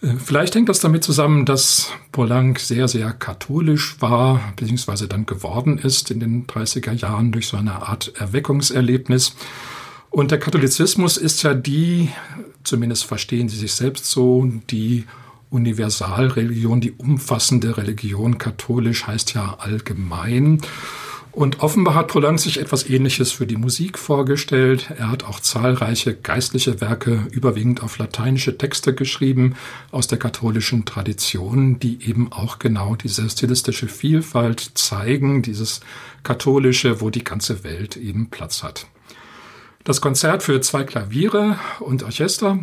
Äh, 0.00 0.14
vielleicht 0.24 0.54
hängt 0.54 0.68
das 0.68 0.78
damit 0.78 1.02
zusammen, 1.02 1.44
dass 1.44 1.90
Poulenc 2.12 2.60
sehr, 2.60 2.86
sehr 2.86 3.12
katholisch 3.12 3.96
war, 4.00 4.52
beziehungsweise 4.54 5.08
dann 5.08 5.26
geworden 5.26 5.76
ist 5.76 6.10
in 6.12 6.20
den 6.20 6.46
30er 6.46 6.92
Jahren 6.92 7.32
durch 7.32 7.48
so 7.48 7.56
eine 7.56 7.82
Art 7.88 8.12
Erweckungserlebnis. 8.16 9.34
Und 10.10 10.30
der 10.30 10.38
Katholizismus 10.38 11.16
ist 11.16 11.42
ja 11.42 11.52
die, 11.52 12.10
zumindest 12.62 13.06
verstehen 13.06 13.48
sie 13.48 13.56
sich 13.56 13.72
selbst 13.72 14.06
so, 14.06 14.46
die 14.70 15.04
Universalreligion, 15.50 16.80
die 16.80 16.92
umfassende 16.92 17.76
Religion. 17.76 18.38
Katholisch 18.38 19.06
heißt 19.06 19.34
ja 19.34 19.56
allgemein. 19.58 20.60
Und 21.32 21.60
offenbar 21.60 21.94
hat 21.94 22.08
Poulenc 22.08 22.38
sich 22.38 22.60
etwas 22.60 22.86
Ähnliches 22.86 23.32
für 23.32 23.46
die 23.46 23.56
Musik 23.56 23.98
vorgestellt. 23.98 24.92
Er 24.98 25.10
hat 25.10 25.24
auch 25.24 25.40
zahlreiche 25.40 26.14
geistliche 26.14 26.82
Werke 26.82 27.26
überwiegend 27.30 27.82
auf 27.82 27.96
lateinische 27.96 28.58
Texte 28.58 28.94
geschrieben 28.94 29.54
aus 29.90 30.06
der 30.06 30.18
katholischen 30.18 30.84
Tradition, 30.84 31.78
die 31.78 32.06
eben 32.06 32.30
auch 32.30 32.58
genau 32.58 32.96
diese 32.96 33.28
stilistische 33.30 33.88
Vielfalt 33.88 34.72
zeigen, 34.74 35.40
dieses 35.40 35.80
katholische, 36.22 37.00
wo 37.00 37.08
die 37.08 37.24
ganze 37.24 37.64
Welt 37.64 37.96
eben 37.96 38.28
Platz 38.28 38.62
hat. 38.62 38.86
Das 39.84 40.02
Konzert 40.02 40.42
für 40.42 40.60
zwei 40.60 40.84
Klaviere 40.84 41.58
und 41.80 42.02
Orchester 42.02 42.58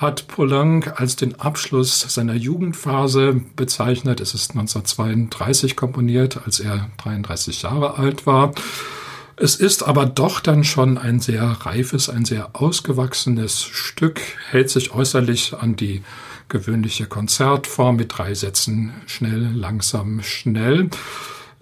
hat 0.00 0.28
Poulenc 0.28 0.98
als 0.98 1.14
den 1.16 1.38
Abschluss 1.38 2.00
seiner 2.00 2.34
Jugendphase 2.34 3.42
bezeichnet. 3.54 4.20
Es 4.20 4.32
ist 4.32 4.52
1932 4.52 5.76
komponiert, 5.76 6.40
als 6.46 6.58
er 6.58 6.88
33 6.96 7.62
Jahre 7.62 7.98
alt 7.98 8.24
war. 8.26 8.52
Es 9.36 9.56
ist 9.56 9.82
aber 9.82 10.06
doch 10.06 10.40
dann 10.40 10.64
schon 10.64 10.96
ein 10.96 11.20
sehr 11.20 11.42
reifes, 11.42 12.08
ein 12.08 12.24
sehr 12.24 12.50
ausgewachsenes 12.54 13.62
Stück, 13.62 14.20
hält 14.48 14.70
sich 14.70 14.94
äußerlich 14.94 15.54
an 15.54 15.76
die 15.76 16.02
gewöhnliche 16.48 17.06
Konzertform 17.06 17.96
mit 17.96 18.16
drei 18.16 18.34
Sätzen 18.34 18.92
schnell, 19.06 19.52
langsam, 19.54 20.22
schnell. 20.22 20.88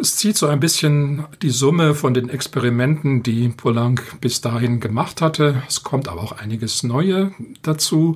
Es 0.00 0.14
zieht 0.14 0.36
so 0.36 0.46
ein 0.46 0.60
bisschen 0.60 1.24
die 1.42 1.50
Summe 1.50 1.92
von 1.92 2.14
den 2.14 2.28
Experimenten, 2.28 3.24
die 3.24 3.48
Poulenc 3.48 4.20
bis 4.20 4.40
dahin 4.40 4.78
gemacht 4.78 5.20
hatte. 5.20 5.64
Es 5.66 5.82
kommt 5.82 6.06
aber 6.06 6.22
auch 6.22 6.30
einiges 6.30 6.84
Neue 6.84 7.32
dazu. 7.62 8.14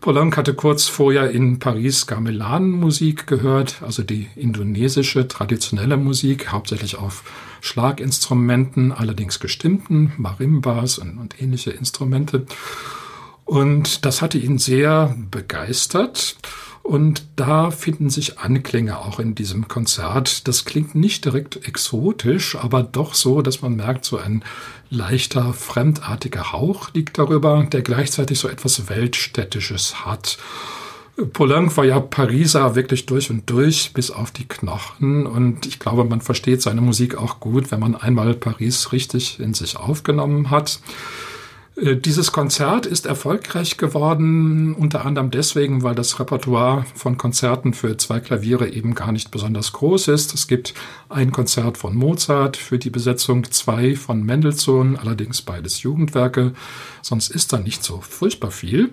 Poulenc 0.00 0.36
hatte 0.36 0.54
kurz 0.54 0.86
vorher 0.86 1.32
in 1.32 1.58
Paris 1.58 2.06
Gamelan-Musik 2.06 3.26
gehört, 3.26 3.82
also 3.82 4.04
die 4.04 4.28
indonesische 4.36 5.26
traditionelle 5.26 5.96
Musik, 5.96 6.52
hauptsächlich 6.52 6.96
auf 6.96 7.24
Schlaginstrumenten, 7.60 8.92
allerdings 8.92 9.40
gestimmten, 9.40 10.12
Marimbas 10.18 10.98
und, 10.98 11.18
und 11.18 11.42
ähnliche 11.42 11.72
Instrumente. 11.72 12.46
Und 13.44 14.04
das 14.04 14.22
hatte 14.22 14.38
ihn 14.38 14.58
sehr 14.58 15.16
begeistert. 15.32 16.36
Und 16.86 17.24
da 17.34 17.72
finden 17.72 18.10
sich 18.10 18.38
Anklänge 18.38 19.00
auch 19.00 19.18
in 19.18 19.34
diesem 19.34 19.66
Konzert. 19.66 20.46
Das 20.46 20.64
klingt 20.64 20.94
nicht 20.94 21.24
direkt 21.24 21.66
exotisch, 21.66 22.54
aber 22.54 22.84
doch 22.84 23.14
so, 23.14 23.42
dass 23.42 23.60
man 23.60 23.74
merkt, 23.74 24.04
so 24.04 24.18
ein 24.18 24.44
leichter, 24.88 25.52
fremdartiger 25.52 26.52
Hauch 26.52 26.94
liegt 26.94 27.18
darüber, 27.18 27.66
der 27.72 27.82
gleichzeitig 27.82 28.38
so 28.38 28.46
etwas 28.46 28.88
Weltstädtisches 28.88 30.06
hat. 30.06 30.38
Poulenc 31.32 31.76
war 31.76 31.84
ja 31.84 31.98
Pariser 31.98 32.76
wirklich 32.76 33.06
durch 33.06 33.30
und 33.30 33.50
durch 33.50 33.92
bis 33.92 34.12
auf 34.12 34.30
die 34.30 34.46
Knochen 34.46 35.26
und 35.26 35.66
ich 35.66 35.80
glaube, 35.80 36.04
man 36.04 36.20
versteht 36.20 36.62
seine 36.62 36.82
Musik 36.82 37.16
auch 37.16 37.40
gut, 37.40 37.72
wenn 37.72 37.80
man 37.80 37.96
einmal 37.96 38.34
Paris 38.34 38.92
richtig 38.92 39.40
in 39.40 39.54
sich 39.54 39.76
aufgenommen 39.76 40.50
hat. 40.50 40.78
Äh, 41.76 41.96
dieses 41.96 42.32
Konzert 42.32 42.86
ist 42.86 43.06
erfolgreich 43.06 43.76
geworden, 43.76 44.74
unter 44.74 45.04
anderem 45.04 45.30
deswegen, 45.30 45.82
weil 45.82 45.94
das 45.94 46.18
Repertoire 46.18 46.86
von 46.94 47.18
Konzerten 47.18 47.74
für 47.74 47.96
zwei 47.98 48.20
Klaviere 48.20 48.68
eben 48.68 48.94
gar 48.94 49.12
nicht 49.12 49.30
besonders 49.30 49.72
groß 49.72 50.08
ist. 50.08 50.34
Es 50.34 50.46
gibt 50.46 50.74
ein 51.08 51.32
Konzert 51.32 51.78
von 51.78 51.94
Mozart 51.94 52.56
für 52.56 52.78
die 52.78 52.90
Besetzung, 52.90 53.50
zwei 53.50 53.94
von 53.94 54.22
Mendelssohn, 54.22 54.96
allerdings 54.96 55.42
beides 55.42 55.82
Jugendwerke, 55.82 56.52
sonst 57.02 57.30
ist 57.30 57.52
da 57.52 57.58
nicht 57.58 57.84
so 57.84 58.00
furchtbar 58.00 58.50
viel. 58.50 58.90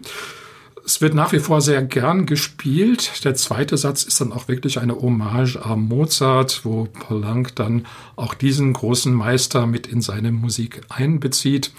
Es 0.85 0.99
wird 0.99 1.13
nach 1.13 1.31
wie 1.31 1.39
vor 1.39 1.61
sehr 1.61 1.81
gern 1.81 2.25
gespielt. 2.25 3.23
Der 3.23 3.35
zweite 3.35 3.77
Satz 3.77 4.03
ist 4.03 4.19
dann 4.19 4.33
auch 4.33 4.49
wirklich 4.49 4.79
eine 4.79 4.99
Hommage 4.99 5.55
an 5.55 5.87
Mozart, 5.87 6.65
wo 6.65 6.89
Poulenc 6.91 7.55
dann 7.55 7.85
auch 8.17 8.33
diesen 8.33 8.73
großen 8.73 9.13
Meister 9.13 9.65
mit 9.65 9.87
in 9.87 10.01
seine 10.01 10.33
Musik 10.33 10.81
einbezieht. 10.89 11.71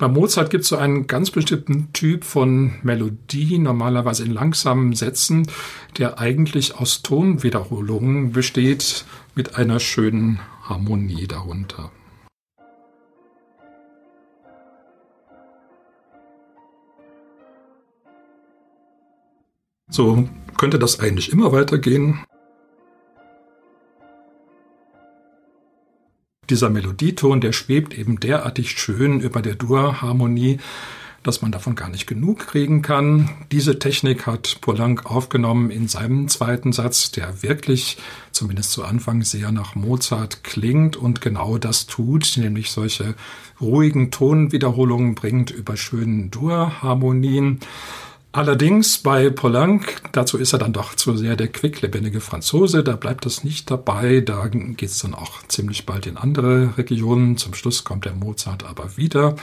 Bei 0.00 0.08
Mozart 0.08 0.48
gibt 0.48 0.62
es 0.62 0.70
so 0.70 0.78
einen 0.78 1.06
ganz 1.06 1.30
bestimmten 1.30 1.92
Typ 1.92 2.24
von 2.24 2.72
Melodie, 2.82 3.58
normalerweise 3.58 4.24
in 4.24 4.32
langsamen 4.32 4.94
Sätzen, 4.94 5.46
der 5.98 6.18
eigentlich 6.18 6.74
aus 6.74 7.02
Tonwiederholungen 7.02 8.32
besteht, 8.32 9.04
mit 9.34 9.56
einer 9.56 9.78
schönen 9.78 10.40
Harmonie 10.62 11.26
darunter. 11.26 11.92
So 19.90 20.26
könnte 20.56 20.78
das 20.78 20.98
eigentlich 21.00 21.30
immer 21.30 21.52
weitergehen. 21.52 22.20
Dieser 26.50 26.70
Melodieton, 26.70 27.40
der 27.40 27.52
schwebt 27.52 27.96
eben 27.96 28.20
derartig 28.20 28.72
schön 28.72 29.20
über 29.20 29.40
der 29.40 29.54
Dur-Harmonie, 29.54 30.58
dass 31.22 31.42
man 31.42 31.52
davon 31.52 31.74
gar 31.74 31.90
nicht 31.90 32.06
genug 32.06 32.46
kriegen 32.46 32.82
kann. 32.82 33.28
Diese 33.52 33.78
Technik 33.78 34.26
hat 34.26 34.58
Poulenc 34.62 35.06
aufgenommen 35.06 35.70
in 35.70 35.86
seinem 35.86 36.28
zweiten 36.28 36.72
Satz, 36.72 37.10
der 37.10 37.42
wirklich, 37.42 37.98
zumindest 38.32 38.72
zu 38.72 38.84
Anfang, 38.84 39.22
sehr 39.22 39.52
nach 39.52 39.74
Mozart 39.74 40.44
klingt 40.44 40.96
und 40.96 41.20
genau 41.20 41.58
das 41.58 41.86
tut, 41.86 42.36
nämlich 42.36 42.70
solche 42.70 43.14
ruhigen 43.60 44.10
Tonwiederholungen 44.10 45.14
bringt 45.14 45.50
über 45.50 45.76
schönen 45.76 46.30
Dur-Harmonien. 46.30 47.60
Allerdings 48.32 48.98
bei 48.98 49.28
Poulenc, 49.28 50.02
dazu 50.12 50.38
ist 50.38 50.52
er 50.52 50.60
dann 50.60 50.72
doch 50.72 50.94
zu 50.94 51.16
sehr 51.16 51.34
der 51.34 51.48
quicklebendige 51.48 52.20
Franzose, 52.20 52.84
da 52.84 52.94
bleibt 52.94 53.26
es 53.26 53.42
nicht 53.42 53.68
dabei, 53.68 54.20
da 54.20 54.46
geht 54.46 54.88
es 54.88 55.00
dann 55.00 55.14
auch 55.14 55.42
ziemlich 55.48 55.84
bald 55.84 56.06
in 56.06 56.16
andere 56.16 56.78
Regionen. 56.78 57.36
Zum 57.38 57.54
Schluss 57.54 57.82
kommt 57.82 58.04
der 58.04 58.14
Mozart 58.14 58.64
aber 58.64 58.96
wieder. 58.96 59.34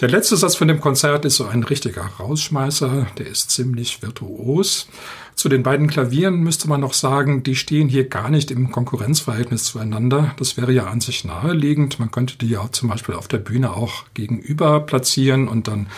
Der 0.00 0.08
letzte 0.08 0.38
Satz 0.38 0.54
von 0.54 0.66
dem 0.66 0.80
Konzert 0.80 1.26
ist 1.26 1.36
so 1.36 1.44
ein 1.44 1.62
richtiger 1.62 2.06
Rausschmeißer, 2.18 3.08
der 3.18 3.26
ist 3.26 3.50
ziemlich 3.50 4.00
virtuos. 4.00 4.88
Zu 5.34 5.50
den 5.50 5.62
beiden 5.62 5.88
Klavieren 5.88 6.36
müsste 6.36 6.70
man 6.70 6.80
noch 6.80 6.94
sagen, 6.94 7.42
die 7.42 7.54
stehen 7.54 7.86
hier 7.86 8.08
gar 8.08 8.30
nicht 8.30 8.50
im 8.50 8.70
Konkurrenzverhältnis 8.70 9.64
zueinander. 9.64 10.34
Das 10.38 10.56
wäre 10.56 10.72
ja 10.72 10.86
an 10.86 11.02
sich 11.02 11.26
naheliegend. 11.26 11.98
Man 11.98 12.10
könnte 12.10 12.38
die 12.38 12.48
ja 12.48 12.66
zum 12.72 12.88
Beispiel 12.88 13.14
auf 13.14 13.28
der 13.28 13.38
Bühne 13.38 13.76
auch 13.76 14.04
gegenüber 14.14 14.80
platzieren 14.80 15.48
und 15.48 15.68
dann 15.68 15.88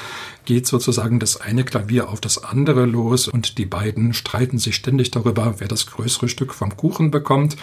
geht 0.46 0.66
sozusagen 0.66 1.20
das 1.20 1.40
eine 1.40 1.62
Klavier 1.62 2.08
auf 2.08 2.20
das 2.20 2.42
andere 2.42 2.86
los 2.86 3.28
und 3.28 3.56
die 3.56 3.66
beiden 3.66 4.14
streiten 4.14 4.58
sich 4.58 4.74
ständig 4.74 5.12
darüber, 5.12 5.54
wer 5.58 5.68
das 5.68 5.86
größere 5.86 6.28
Stück 6.28 6.54
vom 6.54 6.76
Kuchen 6.76 7.12
bekommt. 7.12 7.56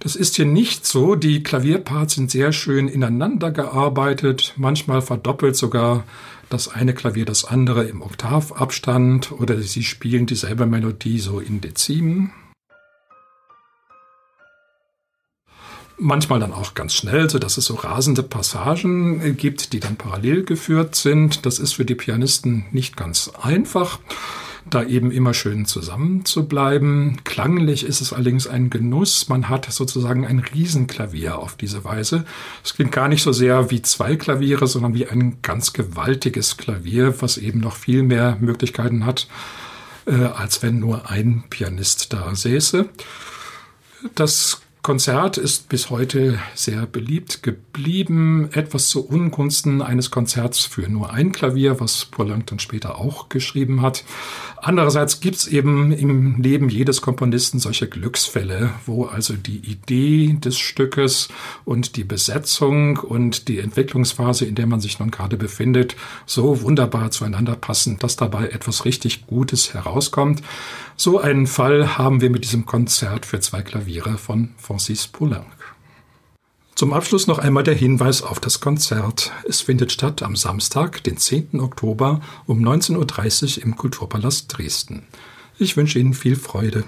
Das 0.00 0.14
ist 0.16 0.36
hier 0.36 0.44
nicht 0.44 0.86
so. 0.86 1.14
Die 1.14 1.42
Klavierparts 1.42 2.14
sind 2.14 2.30
sehr 2.30 2.52
schön 2.52 2.88
ineinander 2.88 3.50
gearbeitet. 3.50 4.54
Manchmal 4.56 5.02
verdoppelt 5.02 5.56
sogar 5.56 6.04
das 6.48 6.68
eine 6.68 6.94
Klavier 6.94 7.24
das 7.24 7.44
andere 7.44 7.84
im 7.84 8.02
Oktavabstand 8.02 9.32
oder 9.32 9.60
sie 9.60 9.82
spielen 9.82 10.26
dieselbe 10.26 10.66
Melodie 10.66 11.18
so 11.18 11.40
in 11.40 11.60
Dezimen. 11.60 12.32
Manchmal 15.98 16.40
dann 16.40 16.52
auch 16.52 16.74
ganz 16.74 16.92
schnell, 16.92 17.30
so 17.30 17.38
dass 17.38 17.56
es 17.56 17.64
so 17.64 17.74
rasende 17.74 18.22
Passagen 18.22 19.36
gibt, 19.38 19.72
die 19.72 19.80
dann 19.80 19.96
parallel 19.96 20.44
geführt 20.44 20.94
sind. 20.94 21.46
Das 21.46 21.58
ist 21.58 21.72
für 21.72 21.86
die 21.86 21.94
Pianisten 21.94 22.66
nicht 22.70 22.98
ganz 22.98 23.30
einfach 23.40 23.98
da 24.70 24.82
eben 24.82 25.10
immer 25.10 25.32
schön 25.32 25.64
zusammen 25.64 26.24
zu 26.24 26.46
bleiben. 26.46 27.18
Klanglich 27.24 27.84
ist 27.84 28.00
es 28.00 28.12
allerdings 28.12 28.46
ein 28.46 28.70
Genuss. 28.70 29.28
Man 29.28 29.48
hat 29.48 29.70
sozusagen 29.72 30.26
ein 30.26 30.40
Riesenklavier 30.40 31.38
auf 31.38 31.56
diese 31.56 31.84
Weise. 31.84 32.24
Es 32.64 32.74
klingt 32.74 32.92
gar 32.92 33.08
nicht 33.08 33.22
so 33.22 33.32
sehr 33.32 33.70
wie 33.70 33.82
zwei 33.82 34.16
Klaviere, 34.16 34.66
sondern 34.66 34.94
wie 34.94 35.06
ein 35.06 35.38
ganz 35.42 35.72
gewaltiges 35.72 36.56
Klavier, 36.56 37.20
was 37.22 37.38
eben 37.38 37.60
noch 37.60 37.76
viel 37.76 38.02
mehr 38.02 38.36
Möglichkeiten 38.40 39.06
hat, 39.06 39.28
äh, 40.06 40.14
als 40.14 40.62
wenn 40.62 40.80
nur 40.80 41.10
ein 41.10 41.44
Pianist 41.48 42.12
da 42.12 42.34
säße. 42.34 42.88
Das 44.14 44.60
Konzert 44.86 45.36
ist 45.36 45.68
bis 45.68 45.90
heute 45.90 46.38
sehr 46.54 46.86
beliebt 46.86 47.42
geblieben, 47.42 48.50
etwas 48.52 48.88
zu 48.88 49.04
Ungunsten 49.04 49.82
eines 49.82 50.12
Konzerts 50.12 50.64
für 50.64 50.88
nur 50.88 51.12
ein 51.12 51.32
Klavier, 51.32 51.80
was 51.80 52.04
Poulenc 52.04 52.46
dann 52.46 52.60
später 52.60 52.96
auch 52.96 53.28
geschrieben 53.28 53.82
hat. 53.82 54.04
Andererseits 54.58 55.18
gibt's 55.18 55.48
eben 55.48 55.90
im 55.90 56.40
Leben 56.40 56.68
jedes 56.68 57.00
Komponisten 57.00 57.58
solche 57.58 57.88
Glücksfälle, 57.88 58.70
wo 58.84 59.06
also 59.06 59.34
die 59.34 59.58
Idee 59.58 60.38
des 60.38 60.56
Stückes 60.56 61.30
und 61.64 61.96
die 61.96 62.04
Besetzung 62.04 62.98
und 62.98 63.48
die 63.48 63.58
Entwicklungsphase, 63.58 64.44
in 64.44 64.54
der 64.54 64.68
man 64.68 64.80
sich 64.80 65.00
nun 65.00 65.10
gerade 65.10 65.36
befindet, 65.36 65.96
so 66.26 66.62
wunderbar 66.62 67.10
zueinander 67.10 67.56
passen, 67.56 67.98
dass 67.98 68.14
dabei 68.14 68.50
etwas 68.50 68.84
richtig 68.84 69.26
Gutes 69.26 69.74
herauskommt. 69.74 70.42
So 70.98 71.20
einen 71.20 71.46
Fall 71.46 71.98
haben 71.98 72.22
wir 72.22 72.30
mit 72.30 72.44
diesem 72.44 72.64
Konzert 72.64 73.26
für 73.26 73.38
zwei 73.40 73.60
Klaviere 73.60 74.16
von 74.16 74.54
Francis 74.76 75.08
Poulenc. 75.08 75.46
Zum 76.74 76.92
Abschluss 76.92 77.26
noch 77.26 77.38
einmal 77.38 77.62
der 77.62 77.74
Hinweis 77.74 78.20
auf 78.20 78.40
das 78.40 78.60
Konzert. 78.60 79.32
Es 79.48 79.62
findet 79.62 79.90
statt 79.90 80.22
am 80.22 80.36
Samstag, 80.36 81.02
den 81.02 81.16
10. 81.16 81.60
Oktober 81.60 82.20
um 82.44 82.62
19.30 82.62 83.56
Uhr 83.56 83.64
im 83.64 83.76
Kulturpalast 83.78 84.54
Dresden. 84.54 85.06
Ich 85.58 85.78
wünsche 85.78 85.98
Ihnen 85.98 86.12
viel 86.12 86.36
Freude. 86.36 86.84